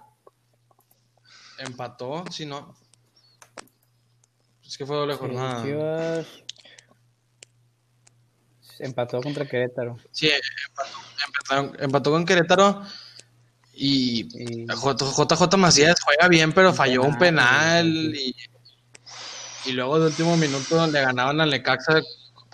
[1.60, 2.76] empató, sí, ¿no?
[4.66, 5.64] Es que fue doble Sí, jornada.
[5.64, 6.28] Chivas
[8.80, 9.98] empató contra Querétaro.
[10.12, 12.84] Sí, empató, empató- empató con Querétaro
[13.80, 14.28] y
[14.66, 18.36] JJ Macías juega bien, pero Un falló un penal, y,
[19.66, 22.02] y luego de último minuto le ganaban al Necaxa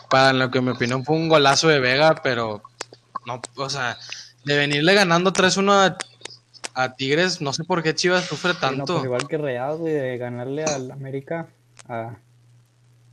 [0.09, 2.61] para lo que en mi opinión fue un golazo de Vega, pero
[3.25, 3.97] no, o sea,
[4.43, 5.97] de venirle ganando 3-1 a,
[6.83, 8.93] a Tigres, no sé por qué Chivas sufre no, tanto.
[8.95, 11.47] pues igual que Real, güey, de ganarle al América
[11.87, 12.17] a,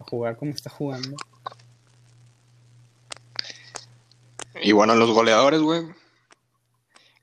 [0.01, 1.17] a jugar como está jugando.
[4.63, 6.00] Y bueno, los goleadores, güey.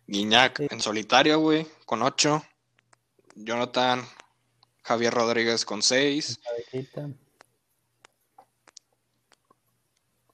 [0.07, 0.67] Guiñac Sí.
[0.71, 2.43] en solitario, güey, con 8.
[3.35, 4.03] Jonathan
[4.83, 6.39] Javier Rodríguez con 6.
[6.43, 7.09] Cabecita.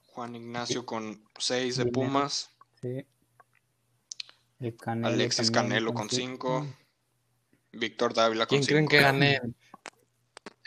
[0.07, 1.85] Juan Ignacio con 6 de.
[1.87, 2.51] Pumas.
[2.81, 3.05] Sí.
[4.59, 6.61] El Canelo Alexis también Canelo con cinco.
[6.61, 6.77] 5.
[7.73, 8.89] Víctor Dávila con ¿Quién creen 5.
[8.91, 9.41] que gane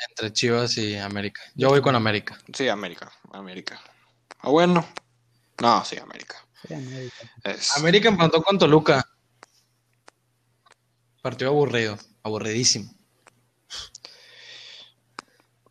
[0.08, 1.40] entre Chivas y América?
[1.54, 2.36] Yo voy con América.
[2.52, 3.10] Sí, América.
[3.32, 3.80] América.
[4.40, 4.86] Ah, bueno.
[5.62, 6.44] No, sí, América.
[6.66, 7.30] Sí, América.
[7.44, 9.04] Es- América empató con Toluca.
[11.22, 12.90] Partido aburrido, aburridísimo.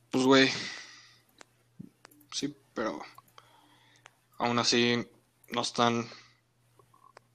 [0.09, 0.49] Pues, güey.
[2.31, 3.01] Sí, pero.
[4.37, 5.05] Aún así,
[5.51, 6.07] no están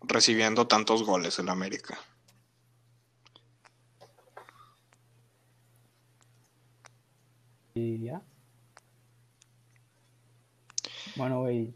[0.02, 1.98] recibiendo tantos goles el América.
[7.74, 8.22] Y ya.
[11.16, 11.74] Bueno, güey.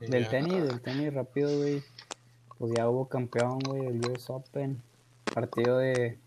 [0.00, 1.82] Del tenis, del tenis rápido, güey.
[2.56, 4.82] Pues ya hubo campeón, güey, del US Open.
[5.34, 6.18] Partido de.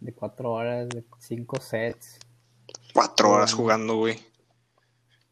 [0.00, 2.18] De cuatro horas, de cinco sets.
[2.94, 4.18] Cuatro horas jugando, güey.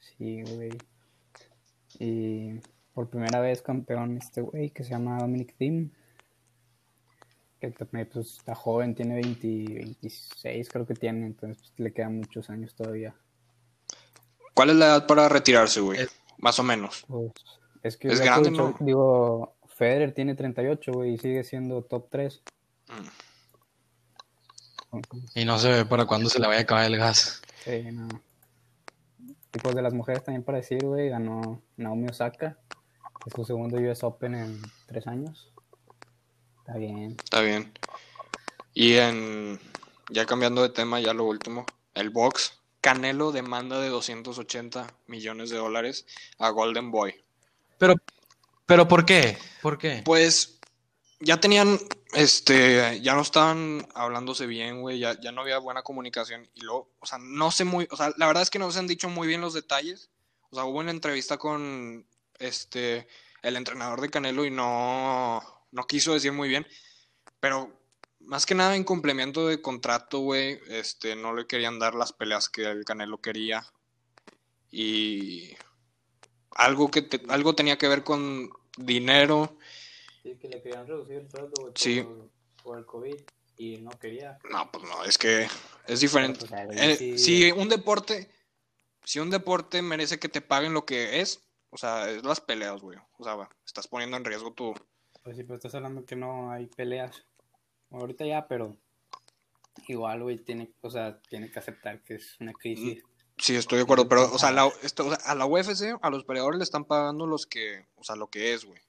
[0.00, 0.76] Sí, güey.
[1.98, 2.60] Y
[2.92, 5.90] por primera vez campeón este güey que se llama Dominic Thiem.
[7.60, 12.18] Que también pues, está joven, tiene 20, 26 creo que tiene, entonces pues, le quedan
[12.18, 13.14] muchos años todavía.
[14.52, 16.00] ¿Cuál es la edad para retirarse, güey?
[16.00, 17.04] Es- Más o menos.
[17.08, 17.32] Pues,
[17.82, 18.74] es que Es grande, ¿no?
[18.80, 22.42] digo, Federer tiene 38, güey, y sigue siendo top 3.
[22.88, 23.08] Mm.
[25.34, 27.42] Y no se ve para cuándo se le vaya a acabar el gas.
[27.64, 28.08] Sí, no.
[29.54, 32.58] Y pues de las mujeres también para decir, güey, ganó Naomi Osaka.
[33.26, 35.52] Es su segundo US Open en tres años.
[36.58, 37.16] Está bien.
[37.22, 37.72] Está bien.
[38.74, 39.58] Y en.
[40.10, 41.66] Ya cambiando de tema, ya lo último.
[41.94, 42.55] El box.
[42.86, 46.06] Canelo demanda de 280 millones de dólares
[46.38, 47.16] a Golden Boy.
[47.78, 47.96] Pero,
[48.64, 49.36] pero ¿por qué?
[49.60, 50.02] ¿Por qué?
[50.04, 50.60] Pues
[51.18, 51.80] ya tenían,
[52.12, 56.88] este, ya no estaban hablándose bien, güey, ya, ya no había buena comunicación y luego,
[57.00, 59.08] o sea, no sé muy, o sea, la verdad es que no se han dicho
[59.08, 60.08] muy bien los detalles,
[60.50, 62.06] o sea, hubo una entrevista con,
[62.38, 63.08] este,
[63.42, 66.64] el entrenador de Canelo y no, no quiso decir muy bien,
[67.40, 67.68] pero
[68.26, 72.48] más que nada en complemento de contrato, güey, este, no le querían dar las peleas
[72.48, 73.64] que el Canelo quería
[74.70, 75.54] y
[76.52, 79.56] algo que te- algo tenía que ver con dinero.
[80.22, 82.02] Sí, que le querían reducir el sueldo, Sí.
[82.02, 82.30] por,
[82.62, 83.16] por el COVID
[83.58, 84.38] y no quería.
[84.50, 85.46] No, pues no, es que
[85.86, 86.46] es diferente.
[86.46, 88.30] Pues, Eh, sí- si un deporte,
[89.04, 92.80] si un deporte merece que te paguen lo que es, o sea, es las peleas,
[92.80, 92.98] güey.
[93.18, 94.74] O sea, estás poniendo en riesgo tu...
[95.22, 97.24] Pues sí, pero estás hablando que no hay peleas.
[97.90, 98.76] Ahorita ya, pero
[99.88, 103.02] igual, güey, tiene, o sea, tiene que aceptar que es una crisis.
[103.38, 106.10] Sí, estoy de acuerdo, pero, o sea, la- esto- o sea, a la UFC, a
[106.10, 108.80] los peleadores le están pagando los que, o sea, lo que es, güey.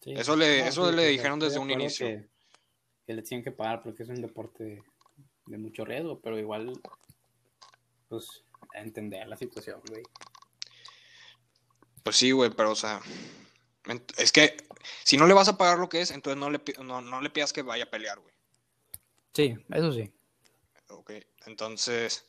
[0.00, 0.12] Sí.
[0.12, 2.06] Eso le- eso le dijeron desde de un inicio.
[2.06, 2.28] Que,
[3.06, 4.82] que le tienen que pagar porque es un deporte de,
[5.46, 6.72] de mucho riesgo, pero igual,
[8.08, 10.02] pues, a entender la situación, güey.
[12.04, 13.00] Pues sí, güey, pero, o sea,
[14.16, 14.56] es que
[15.04, 17.30] si no le vas a pagar lo que es, entonces no le, no, no le
[17.30, 18.32] pidas que vaya a pelear, güey.
[19.34, 20.12] Sí, eso sí.
[20.88, 21.12] Ok,
[21.46, 22.26] entonces,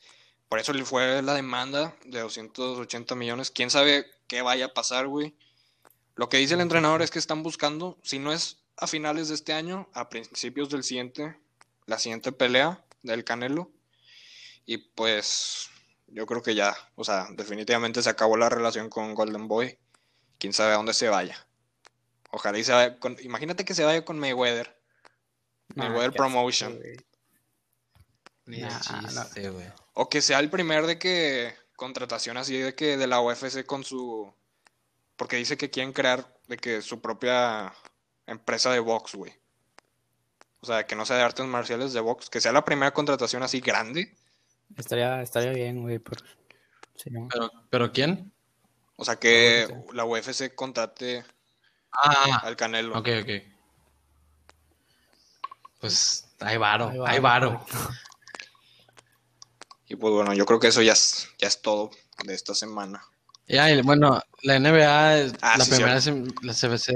[0.48, 3.50] por eso le fue la demanda de 280 millones.
[3.50, 5.34] ¿Quién sabe qué vaya a pasar, güey?
[6.14, 9.34] Lo que dice el entrenador es que están buscando, si no es a finales de
[9.34, 11.36] este año, a principios del siguiente,
[11.86, 13.70] la siguiente pelea del Canelo.
[14.64, 15.68] Y pues,
[16.06, 19.78] yo creo que ya, o sea, definitivamente se acabó la relación con Golden Boy.
[20.38, 21.36] Quién sabe a dónde se vaya.
[22.30, 24.76] Ojalá y se vaya con, imagínate que se vaya con Mayweather.
[25.74, 26.80] Mayweather qué asco, Promotion.
[28.46, 29.72] Nah, chiste.
[29.94, 33.84] O que sea el primer de que contratación así de que de la UFC con
[33.84, 34.32] su
[35.16, 37.72] porque dice que quieren crear de que su propia
[38.26, 39.32] empresa de box, güey.
[40.60, 43.42] O sea, que no sea de artes marciales de box, que sea la primera contratación
[43.42, 44.16] así grande.
[44.76, 46.24] Estaría, estaría bien, güey, pero...
[46.96, 47.28] Sí, ¿no?
[47.30, 48.33] ¿Pero, ¿Pero quién?
[48.96, 51.24] O sea, que Ah, la UFC contrate
[51.92, 52.98] Ah, al Canelo.
[52.98, 53.30] ok, ok.
[55.80, 57.64] Pues hay varo, hay varo.
[59.86, 61.90] Y pues bueno, yo creo que eso ya es, ya es todo
[62.24, 63.02] de esta semana.
[63.46, 66.10] Ya, y bueno, la NBA, Ah, la sí, primera se,
[66.42, 66.92] la CBC,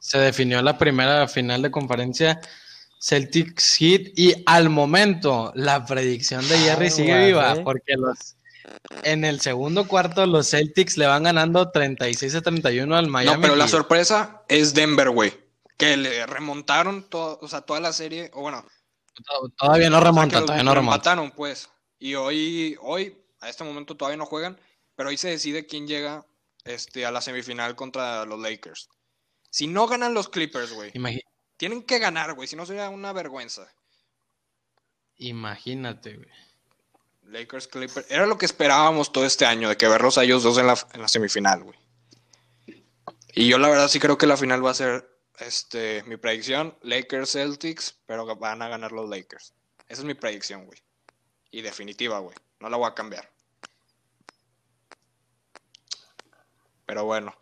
[0.00, 2.40] se definió la primera final de conferencia
[3.00, 7.60] Celtics Heat y al momento la predicción de Jerry Ay, sigue viva ¿eh?
[7.62, 8.36] porque los
[9.04, 13.36] en el segundo cuarto los Celtics le van ganando 36 a 31 al Miami.
[13.36, 15.32] no, pero la sorpresa es Denver, güey.
[15.76, 18.64] Que le remontaron todo, o sea, toda la serie, o bueno,
[19.58, 20.94] Todavía no O sea, remonta, que los- todavía no lo remonta.
[20.96, 21.68] empataron, pues.
[21.98, 24.58] Y hoy, hoy, a este momento todavía no juegan,
[24.96, 26.24] pero hoy se decide quién llega
[26.64, 28.88] este, a la semifinal contra los Lakers.
[29.50, 30.92] Si no ganan los Clippers, güey,
[31.58, 33.68] tienen que ganar, güey, si no sería una vergüenza.
[35.16, 36.28] imagínate, güey.
[37.32, 38.06] Lakers Clippers.
[38.10, 40.78] Era lo que esperábamos todo este año, de que verlos a ellos dos en la,
[40.92, 41.78] en la semifinal, güey.
[43.34, 45.08] Y yo la verdad sí creo que la final va a ser
[45.38, 49.54] este, mi predicción, Lakers Celtics, pero van a ganar los Lakers.
[49.88, 50.78] Esa es mi predicción, güey.
[51.50, 52.36] Y definitiva, güey.
[52.60, 53.30] No la voy a cambiar.
[56.84, 57.34] Pero bueno.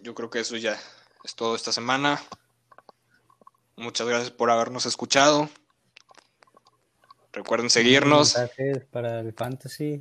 [0.00, 0.78] Yo creo que eso ya
[1.22, 2.22] es todo esta semana.
[3.76, 5.48] Muchas gracias por habernos escuchado.
[7.34, 8.36] Recuerden seguirnos.
[8.36, 9.98] Mensajes para el fantasy.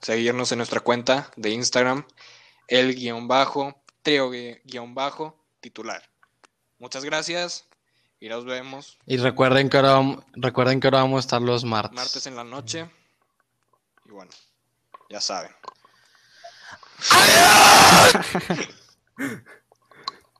[0.00, 2.06] Seguirnos en nuestra cuenta de Instagram,
[2.66, 6.02] el guion bajo, trio guion bajo, titular.
[6.78, 7.68] Muchas gracias
[8.20, 11.96] y nos vemos Y recuerden que ahora, recuerden que ahora vamos a estar los martes.
[11.96, 12.88] martes en la noche.
[14.06, 14.30] Y bueno,
[15.10, 15.50] ya saben.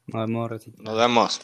[0.06, 0.68] Nos vemos.
[0.78, 1.40] Nos vemos.